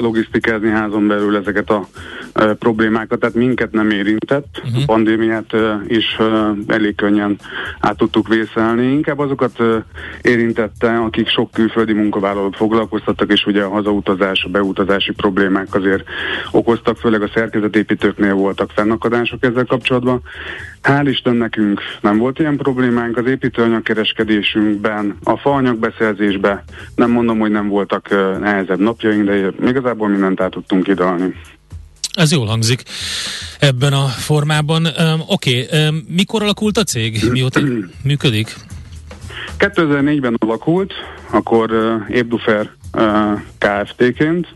[0.00, 1.88] logisztikázni házon belül ezeket a
[2.58, 4.60] problémákat, tehát minket nem érintett.
[4.64, 4.82] Uh-huh.
[4.82, 5.56] A pandémiát
[5.86, 6.18] is
[6.66, 7.38] elég könnyen
[7.80, 8.86] át tudtuk vészelni.
[8.86, 9.62] Inkább azokat
[10.22, 16.04] érintette, akik sok külföldi munkavállalót foglalkoztattak, és ugye a hazautazás, a beutazási problémák azért
[16.50, 20.22] okoztak, főleg a szerkezetépítőknél voltak fennakadások ezzel kapcsolatban.
[20.82, 26.62] Hál' Isten nekünk nem volt ilyen problémánk, az építőanyagkereskedésünkben, a faanyagbeszerzésben
[26.98, 28.08] nem mondom, hogy nem voltak
[28.40, 31.34] nehezebb napjaink, de igazából mindent át tudtunk idalni.
[32.12, 32.82] Ez jól hangzik
[33.58, 34.84] ebben a formában.
[34.84, 37.20] Um, Oké, okay, um, mikor alakult a cég?
[37.30, 37.60] Mióta
[38.04, 38.54] működik?
[39.58, 40.92] 2004-ben alakult,
[41.30, 44.46] akkor uh, Ébdufer uh, Kft-ként.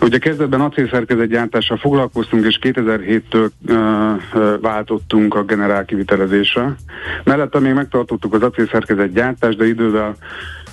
[0.00, 6.74] Ugye kezdetben acélszerkezet gyártással foglalkoztunk, és 2007-től uh, váltottunk a generál kivitelezésre.
[7.24, 10.16] Mellette még megtartottuk az acélszerkezet gyártást, de idővel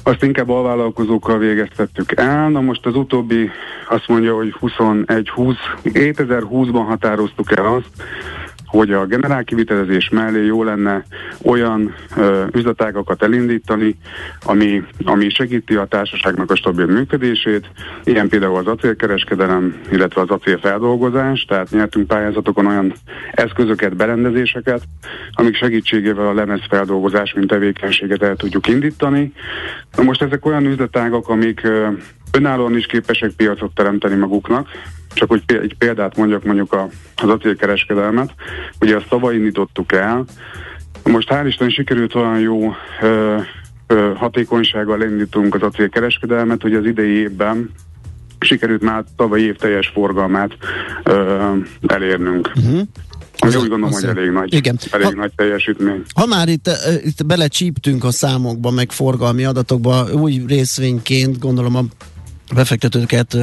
[0.10, 2.50] azt inkább alvállalkozókkal végeztettük el.
[2.50, 3.50] Na most az utóbbi
[3.90, 7.90] azt mondja, hogy 21-20, 2020-ban határoztuk el azt,
[8.70, 11.04] hogy a generálkivitelezés mellé jó lenne
[11.44, 13.96] olyan ö, üzletágakat elindítani,
[14.46, 17.70] ami, ami segíti a társaságnak a stabil működését,
[18.04, 22.94] ilyen például az acélkereskedelem, illetve az acélfeldolgozás, tehát nyertünk pályázatokon olyan
[23.32, 24.82] eszközöket, berendezéseket,
[25.32, 29.34] amik segítségével a lemezfeldolgozás, mint tevékenységet el tudjuk indítani.
[29.96, 31.88] Na most ezek olyan üzletágak, amik ö,
[32.32, 34.68] önállóan is képesek piacot teremteni maguknak,
[35.20, 38.34] csak hogy egy példát mondjak mondjuk a, az acélkereskedelmet.
[38.80, 40.26] Ugye azt tavaly indítottuk el,
[41.04, 43.38] most hál' Isten sikerült olyan jó ö,
[43.88, 47.72] ö, hatékonysággal indítunk az acélkereskedelmet, hogy az idei évben
[48.40, 50.52] sikerült már tavaly év teljes forgalmát
[51.04, 51.54] ö,
[51.88, 52.52] elérnünk.
[52.56, 52.82] Uh-huh.
[53.38, 54.78] Ami úgy gondolom, hogy elég nagy, Igen.
[54.92, 56.04] elég ha, nagy teljesítmény.
[56.16, 56.70] Ha már itt,
[57.04, 61.84] itt belecsíptünk a számokba, meg forgalmi adatokba, új részvényként gondolom a
[62.54, 63.38] befektetőket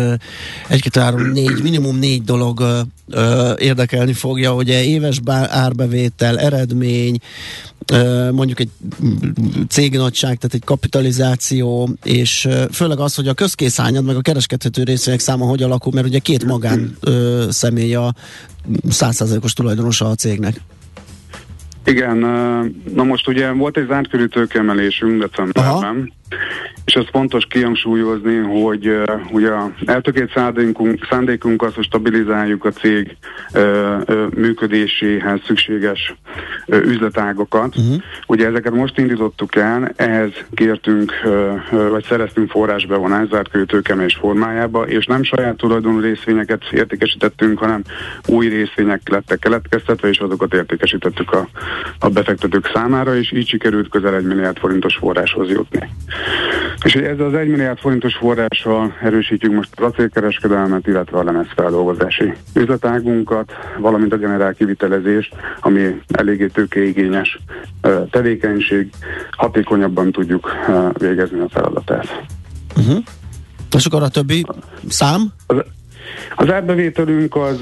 [0.68, 2.62] egy, két, három, négy, minimum négy dolog
[3.58, 7.18] érdekelni fogja, ugye éves árbevétel, eredmény,
[8.30, 8.70] mondjuk egy
[9.68, 15.46] cégnagyság, tehát egy kapitalizáció, és főleg az, hogy a közkészányad, meg a kereskedhető részvények száma
[15.46, 16.96] hogy alakul, mert ugye két magán
[17.48, 18.14] személy a
[18.88, 20.60] százszázalékos tulajdonosa a cégnek.
[21.84, 22.16] Igen,
[22.94, 26.12] na most ugye volt egy zárt körű tőkemelésünk decemberben,
[26.84, 29.50] és az fontos kihangsúlyozni, hogy uh, ugye
[29.84, 33.16] eltökélt szándékunk, szándékunk az, hogy stabilizáljuk a cég
[33.54, 33.62] uh,
[34.08, 36.14] uh, működéséhez szükséges
[36.66, 37.76] uh, üzletágokat.
[37.76, 38.02] Uh-huh.
[38.26, 45.06] Ugye ezeket most indítottuk el, ehhez kértünk, uh, vagy szereztünk forrásbevonást zárt tőkemelés formájába, és
[45.06, 47.82] nem saját tulajdonú részvényeket értékesítettünk, hanem
[48.26, 51.48] új részvények lettek keletkeztetve, és azokat értékesítettük a,
[51.98, 55.88] a befektetők számára, és így sikerült közel egy milliárd forintos forráshoz jutni.
[56.84, 62.32] És hogy ezzel az 1 milliárd forintos forrással erősítjük most az acélkereskedelmet, illetve a lemezfeldolgozási
[62.54, 67.38] üzletágunkat, valamint a generál kivitelezést, ami eléggé tőkeigényes
[68.10, 68.90] tevékenység,
[69.30, 70.50] hatékonyabban tudjuk
[70.92, 72.24] végezni a feladatát.
[72.76, 72.98] Uh-huh.
[73.76, 74.46] És akkor a többi
[74.88, 75.32] szám?
[75.46, 75.56] Az,
[76.34, 77.60] az árbevételünk az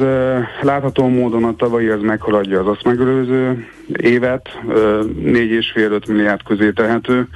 [0.63, 7.29] látható módon a tavalyi az meghaladja az azt megelőző évet, uh, 4,5-5 milliárd közé tehető.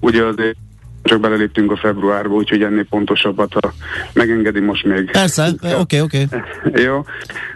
[0.00, 0.56] Ugye azért
[1.04, 3.72] csak beleléptünk a februárba, úgyhogy ennél pontosabbat, ha
[4.12, 5.10] megengedi most még.
[5.10, 5.48] Persze,
[5.80, 6.22] oké, oké.
[6.22, 6.40] Okay.
[6.84, 7.04] Jó.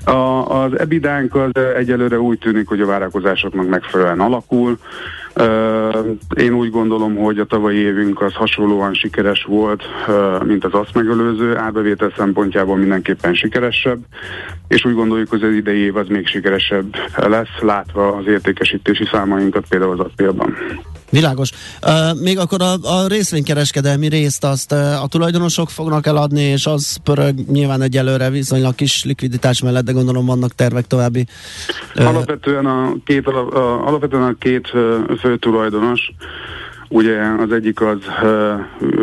[0.05, 4.79] A, az ebidánk az egyelőre úgy tűnik, hogy a várakozásoknak megfelelően alakul.
[6.37, 9.83] Én úgy gondolom, hogy a tavalyi évünk az hasonlóan sikeres volt,
[10.45, 14.01] mint az azt megelőző, árbevétel szempontjából mindenképpen sikeresebb,
[14.69, 19.65] és úgy gondoljuk, hogy az idei év az még sikeresebb lesz, látva az értékesítési számainkat
[19.69, 20.55] például az acélban.
[21.11, 21.51] Világos.
[22.23, 27.83] Még akkor a, a részvénykereskedelmi részt azt a tulajdonosok fognak eladni, és az pörög nyilván
[27.83, 31.27] egyelőre viszonylag kis likviditás mellett, de gondolom vannak tervek további.
[31.95, 33.55] Alapvetően a két, alap,
[33.87, 34.73] alapvetően a két
[35.29, 36.13] uh, fő tulajdonos,
[36.89, 37.99] ugye az egyik az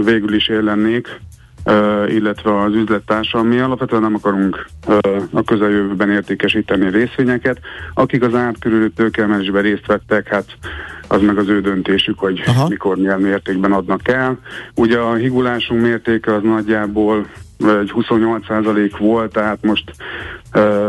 [0.03, 1.19] végül is élennék,
[1.67, 3.43] Uh, illetve az üzlettársal.
[3.43, 4.65] Mi alapvetően nem akarunk
[5.31, 7.59] a közeljövőben értékesíteni részvényeket.
[7.93, 10.45] Akik az átkörülő tőkeemelésben részt vettek, hát
[11.07, 12.67] az meg az ő döntésük, hogy Aha.
[12.67, 14.39] mikor, milyen mértékben adnak el.
[14.75, 17.25] Ugye a higulásunk mértéke az nagyjából
[17.57, 19.83] egy 28% volt, tehát most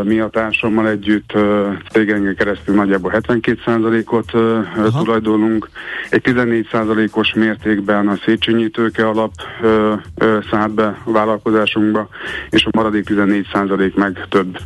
[0.03, 1.33] mi a társammal együtt
[1.91, 4.31] cégengen keresztül nagyjából 72%-ot
[4.93, 5.69] tulajdonunk.
[6.09, 9.31] Egy 14%-os mértékben a Széchenyi tőke alap
[10.49, 12.09] szállt be a vállalkozásunkba,
[12.49, 14.57] és a maradék 14% meg több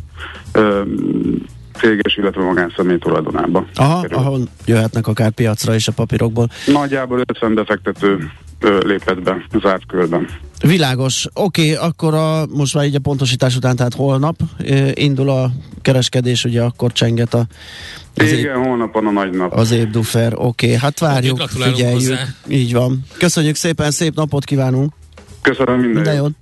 [1.78, 3.66] céges, illetve magánszemély tulajdonába.
[3.74, 6.48] Aha, ahol jöhetnek akár piacra is a papírokból.
[6.66, 8.30] Nagyjából 50 befektető
[8.62, 10.28] lépett be zárt körben.
[10.66, 11.26] Világos.
[11.34, 14.36] Oké, okay, akkor a, most már így a pontosítás után, tehát holnap
[14.94, 15.50] indul a
[15.82, 17.46] kereskedés, ugye akkor csenget a
[18.14, 19.52] az Igen, év, holnapon a nagy nap.
[19.52, 21.92] Az évdufer, oké, okay, hát várjuk, figyeljük.
[21.92, 22.26] Hozzá.
[22.48, 23.04] Így van.
[23.18, 24.92] Köszönjük szépen, szép napot kívánunk!
[25.42, 26.32] Köszönöm minden, minden jót!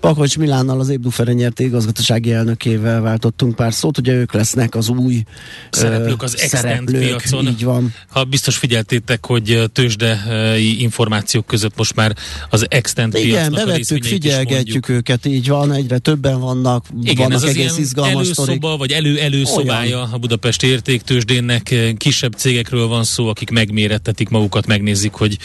[0.00, 5.22] Pakocs Milánnal, az Ébdufere nyerté igazgatósági elnökével váltottunk pár szót, ugye ők lesznek az új
[5.70, 7.46] szereplők az extent piacon.
[7.46, 7.94] Így van.
[8.08, 12.16] Ha biztos figyeltétek, hogy tőzsdei információk között most már
[12.50, 17.48] az extent Igen, bevettük, figyelgetjük őket, így van, egyre többen vannak, Igen, vannak ez az
[17.48, 18.78] egész izgalmas előszoba, sztorik.
[18.78, 20.12] vagy elő-előszobája Olyan.
[20.12, 25.38] a Budapesti értéktőzsdénnek kisebb cégekről van szó, akik megmérettetik magukat, megnézik, hogy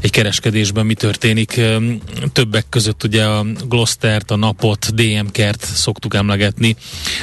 [0.00, 1.60] egy kereskedésben mi történik.
[2.32, 6.76] Többek között ugye a Gloster-t, a Napot, DM-kert szoktuk emlegetni.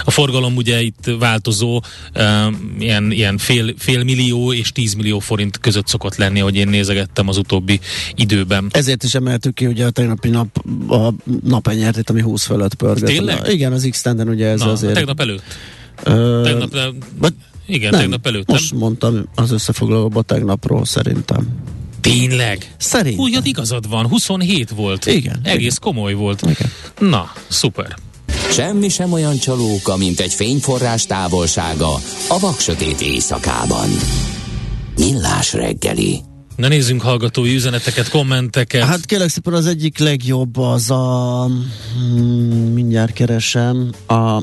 [0.03, 1.82] A forgalom ugye itt változó,
[2.80, 7.28] ilyen, ilyen fél, fél millió és 10 millió forint között szokott lenni, hogy én nézegettem
[7.28, 7.80] az utóbbi
[8.15, 8.67] időben.
[8.71, 11.13] Ezért is emeltük ki ugye a tegnapi nap a
[11.43, 13.09] napenyertét, ami 20 fölött pörgött.
[13.09, 13.41] Tényleg?
[13.41, 14.93] Na, igen, az x ugye ez Na, azért.
[14.93, 15.43] Tegnap előtt?
[16.43, 17.34] Tegnap, but,
[17.65, 18.47] igen, nem, tegnap előtt.
[18.47, 18.80] Most nem?
[18.80, 21.47] mondtam az összefoglalóban tegnapról szerintem.
[22.08, 22.72] Tényleg?
[22.78, 23.24] Szerintem.
[23.24, 25.05] Úgy, igazad van, 27 volt.
[25.05, 25.39] Igen.
[25.43, 25.78] Egész igen.
[25.82, 26.41] komoly volt.
[26.41, 26.72] Igen.
[26.99, 27.95] Na, szuper.
[28.51, 31.93] Semmi sem olyan csalóka, mint egy fényforrás távolsága
[32.30, 33.89] a vaksötét éjszakában.
[34.97, 36.20] Millás reggeli.
[36.55, 38.84] Na nézzünk hallgatói üzeneteket, kommenteket.
[38.84, 41.45] Hát kérlek szépen az egyik legjobb az a...
[41.95, 43.91] Hmm, mindjárt keresem.
[44.08, 44.41] A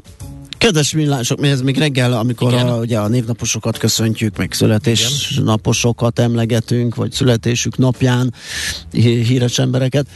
[0.64, 1.60] Kedves millások, mi ez?
[1.60, 8.34] Még reggel, amikor a, ugye a névnaposokat köszöntjük, meg születésnaposokat emlegetünk, vagy születésük napján
[8.90, 10.06] híres embereket,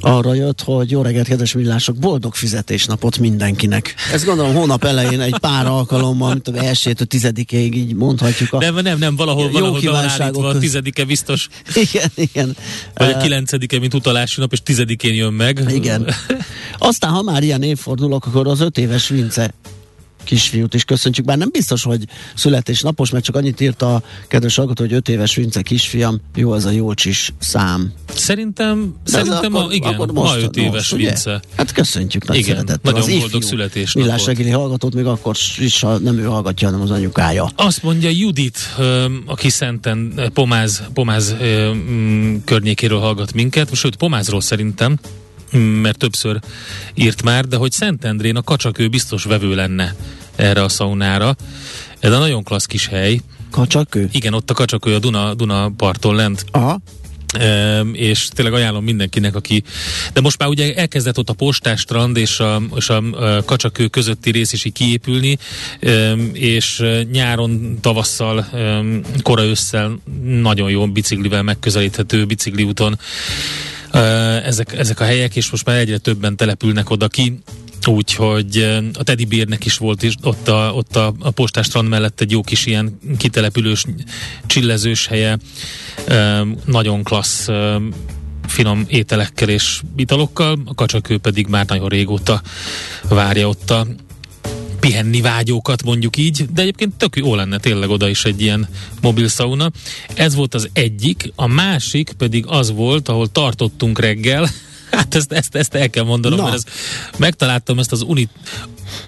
[0.00, 3.94] arra jött, hogy jó reggelt, kedves millások, boldog fizetésnapot mindenkinek.
[4.12, 8.52] Ezt gondolom hónap elején egy pár alkalommal, mint az elsőtől tizedikéig így mondhatjuk.
[8.52, 11.48] A nem, nem, nem, valahol, valahol kívánságok a tizedike biztos.
[11.74, 12.56] Igen, igen.
[12.94, 15.64] Vagy a kilencedike, mint utalási nap, és tizedikén jön meg.
[15.68, 16.06] Igen.
[16.78, 19.54] Aztán, ha már ilyen évfordulok, akkor az öt éves Vince
[20.24, 22.04] kisfiút is köszöntjük, bár nem biztos, hogy
[22.34, 26.64] születésnapos, mert csak annyit írt a kedves hallgató, hogy öt éves Vince kisfiam, jó az
[26.64, 27.92] a Jócsis szám.
[28.14, 31.42] Szerintem, De szerintem akkor, a, igen, akkor most, ma öt éves most, Vince.
[31.56, 32.92] Hát köszöntjük nagy igen, szeretettel.
[32.92, 34.02] Nagyon az boldog születésnapot.
[34.02, 37.50] Millás reggeli hallgatót még akkor is, ha nem ő hallgatja, hanem az anyukája.
[37.56, 38.58] Azt mondja Judit,
[39.26, 41.34] aki szenten Pomáz, Pomáz
[42.44, 44.98] környékéről hallgat minket, sőt Pomázról szerintem,
[45.58, 46.40] mert többször
[46.94, 49.94] írt már, de hogy Szentendrén a kacsakő biztos vevő lenne
[50.36, 51.36] erre a szaunára.
[51.98, 53.20] Ez a nagyon klassz kis hely.
[53.50, 54.08] Kacsakő?
[54.12, 56.44] Igen, ott a kacsakő a Duna, Duna parton lent.
[56.50, 56.80] Aha.
[57.38, 59.62] E, és tényleg ajánlom mindenkinek, aki...
[60.12, 63.02] De most már ugye elkezdett ott a postás strand és a, és a,
[63.44, 65.38] kacsakő közötti rész is így kiépülni,
[65.80, 66.82] e, és
[67.12, 68.82] nyáron, tavasszal, e,
[69.22, 72.98] kora ősszel nagyon jó biciklivel megközelíthető bicikliúton
[74.44, 77.38] ezek, ezek a helyek, és most már egyre többen települnek oda ki.
[77.86, 82.20] Úgyhogy a Teddy Bérnek is volt is ott a, ott a, a postás strand mellett
[82.20, 83.84] egy jó kis ilyen kitelepülős,
[84.46, 85.38] csillezős helye.
[86.64, 87.48] Nagyon klassz
[88.46, 92.42] finom ételekkel és italokkal, a kacsakő pedig már nagyon régóta
[93.08, 93.86] várja ott a
[94.86, 98.68] pihenni vágyókat, mondjuk így, de egyébként tök jó lenne tényleg oda is egy ilyen
[99.00, 99.70] mobil sauna.
[100.14, 104.48] Ez volt az egyik, a másik pedig az volt, ahol tartottunk reggel,
[104.90, 106.44] Hát ezt, ezt, ezt el kell mondanom, Na.
[106.44, 106.64] mert ez,
[107.16, 108.28] megtaláltam ezt az uni,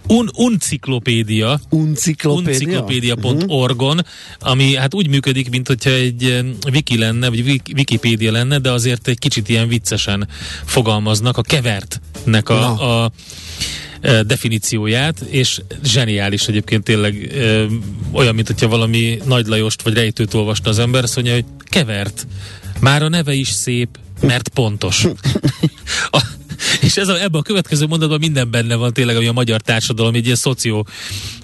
[0.06, 4.06] un, unciklopédia, unciklopédia.org-on,
[4.38, 9.18] ami hát úgy működik, mint hogyha egy wiki lenne, vagy Wikipédia lenne, de azért egy
[9.18, 10.28] kicsit ilyen viccesen
[10.64, 13.10] fogalmaznak a kevertnek a, a
[14.26, 17.64] definícióját, és zseniális egyébként tényleg ö,
[18.12, 22.26] olyan, mint hogyha valami Nagy Lajost vagy Rejtőt olvasna az ember, azt mondja, hogy kevert.
[22.80, 25.04] Már a neve is szép, mert pontos.
[26.10, 26.20] A,
[26.80, 30.14] és ez a, ebben a következő mondatban minden benne van tényleg, ami a magyar társadalom,
[30.14, 30.86] egy ilyen szoció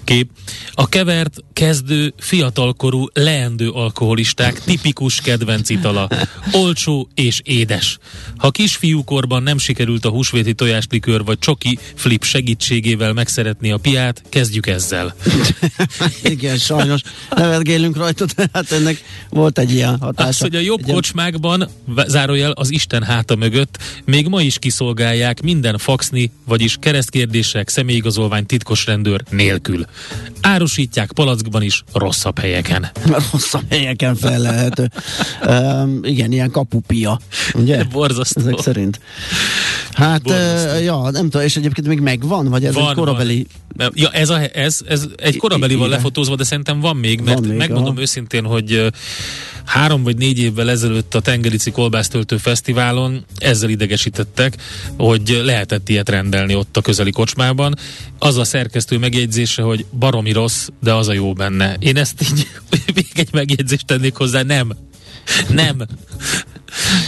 [0.03, 0.29] kép.
[0.73, 6.09] A kevert, kezdő, fiatalkorú, leendő alkoholisták tipikus kedvenc itala.
[6.51, 7.97] Olcsó és édes.
[8.37, 14.67] Ha kisfiúkorban nem sikerült a húsvéti tojáslikőr vagy csoki flip segítségével megszeretni a piát, kezdjük
[14.67, 15.15] ezzel.
[16.23, 20.29] Igen, sajnos nevetgélünk rajta, hát ennek volt egy ilyen hatása.
[20.29, 21.69] Az, hogy a jobb egy kocsmákban,
[22.07, 28.45] zárójel az Isten háta mögött, még ma is kiszolgálják megoldják minden faxni, vagyis keresztkérdések, személyigazolvány,
[28.45, 29.85] titkos rendőr nélkül.
[30.41, 32.91] Árusítják palackban is, rosszabb helyeken.
[33.31, 34.89] rosszabb helyeken felelhető.
[35.47, 37.19] um, igen, ilyen kapupia.
[37.53, 37.83] Ugye?
[37.83, 38.41] Borzasztó.
[38.41, 38.99] Ezek szerint.
[39.91, 43.47] Hát, uh, ja, nem tudom, és egyébként még megvan, vagy ez van, egy korabeli...
[43.75, 43.91] Van.
[43.93, 47.47] Ja, ez, a, ez, ez egy korabeli van lefotózva, de szerintem van még, mert van
[47.47, 48.01] még, megmondom aha.
[48.01, 48.91] őszintén, hogy
[49.65, 54.57] három vagy négy évvel ezelőtt a Tengerici Kolbásztöltő Fesztiválon ezzel idegesítettek,
[54.97, 57.75] hogy lehetett ilyet rendelni ott a közeli kocsmában.
[58.19, 61.75] Az a szerkesztő megjegyzése, hogy baromi rossz, de az a jó benne.
[61.79, 62.47] Én ezt így
[62.95, 64.71] még egy megjegyzést tennék hozzá, nem.
[65.49, 65.81] Nem.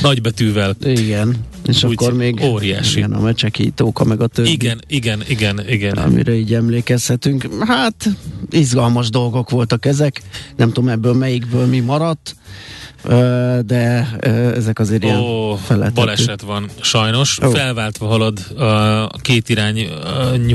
[0.01, 0.75] Nagybetűvel.
[0.83, 1.35] Igen.
[1.67, 2.97] És Úgy akkor még óriási.
[2.97, 4.51] Igen, a mecseki tóka, meg a többi.
[4.51, 5.97] Igen, igen, igen, igen.
[5.97, 7.47] Amire így emlékezhetünk.
[7.59, 8.09] Hát,
[8.49, 10.21] izgalmas dolgok voltak ezek.
[10.55, 12.35] Nem tudom ebből melyikből mi maradt
[13.65, 14.15] de
[14.55, 15.59] ezek azért ilyen Ó,
[15.93, 17.39] baleset van, sajnos.
[17.45, 17.49] Ó.
[17.49, 18.39] Felváltva halad
[19.09, 19.87] a két irány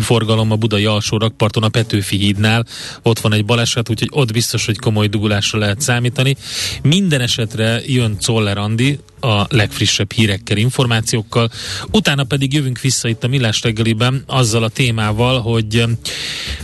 [0.01, 2.67] forgalom a budai alsó rakparton a Petőfi hídnál.
[3.03, 6.37] Ott van egy baleset, úgyhogy ott biztos, hogy komoly dugulásra lehet számítani.
[6.83, 11.51] Minden esetre jön Czoller Andi, a legfrissebb hírekkel, információkkal.
[11.91, 15.85] Utána pedig jövünk vissza itt a Millás reggeliben azzal a témával, hogy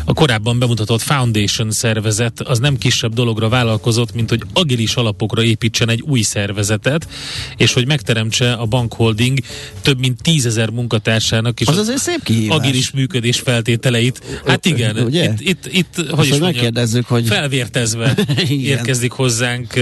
[0.04, 5.88] a korábban bemutatott Foundation szervezet az nem kisebb dologra vállalkozott, mint hogy agilis alapokra építsen
[5.88, 7.08] egy új szervezetet,
[7.56, 9.38] és hogy megteremtse a bankholding
[9.82, 12.58] több mint tízezer munkatársának is az azért szép kihívás.
[12.58, 14.40] agilis működés feltételeit.
[14.46, 15.24] Hát igen, Ugye?
[15.24, 18.14] itt, itt, itt hogy is mondjam, hogy felvértezve
[18.48, 19.72] érkezik hozzánk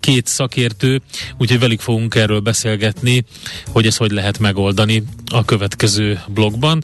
[0.00, 1.00] két szakértő,
[1.38, 3.24] úgyhogy velük fogunk erről beszélgetni,
[3.66, 6.82] hogy ezt hogy lehet megoldani a következő blogban.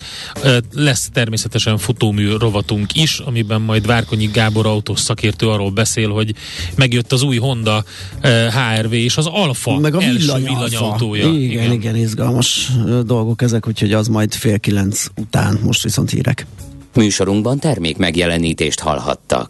[0.72, 6.34] Lesz természetesen futómű rovatunk is, amiben majd Várkonyi Gábor autós szakértő arról beszél, hogy
[6.74, 7.84] megjött az új Honda
[8.22, 11.28] HRV és az Alfa Meg a villany villanyautója.
[11.28, 12.70] Igen, igen, igen, izgalmas
[13.06, 16.46] dolgok ezek, úgyhogy az majd fél kilenc után, most viszont hírek.
[16.94, 19.42] Műsorunkban termék megjelenítést hallhattak.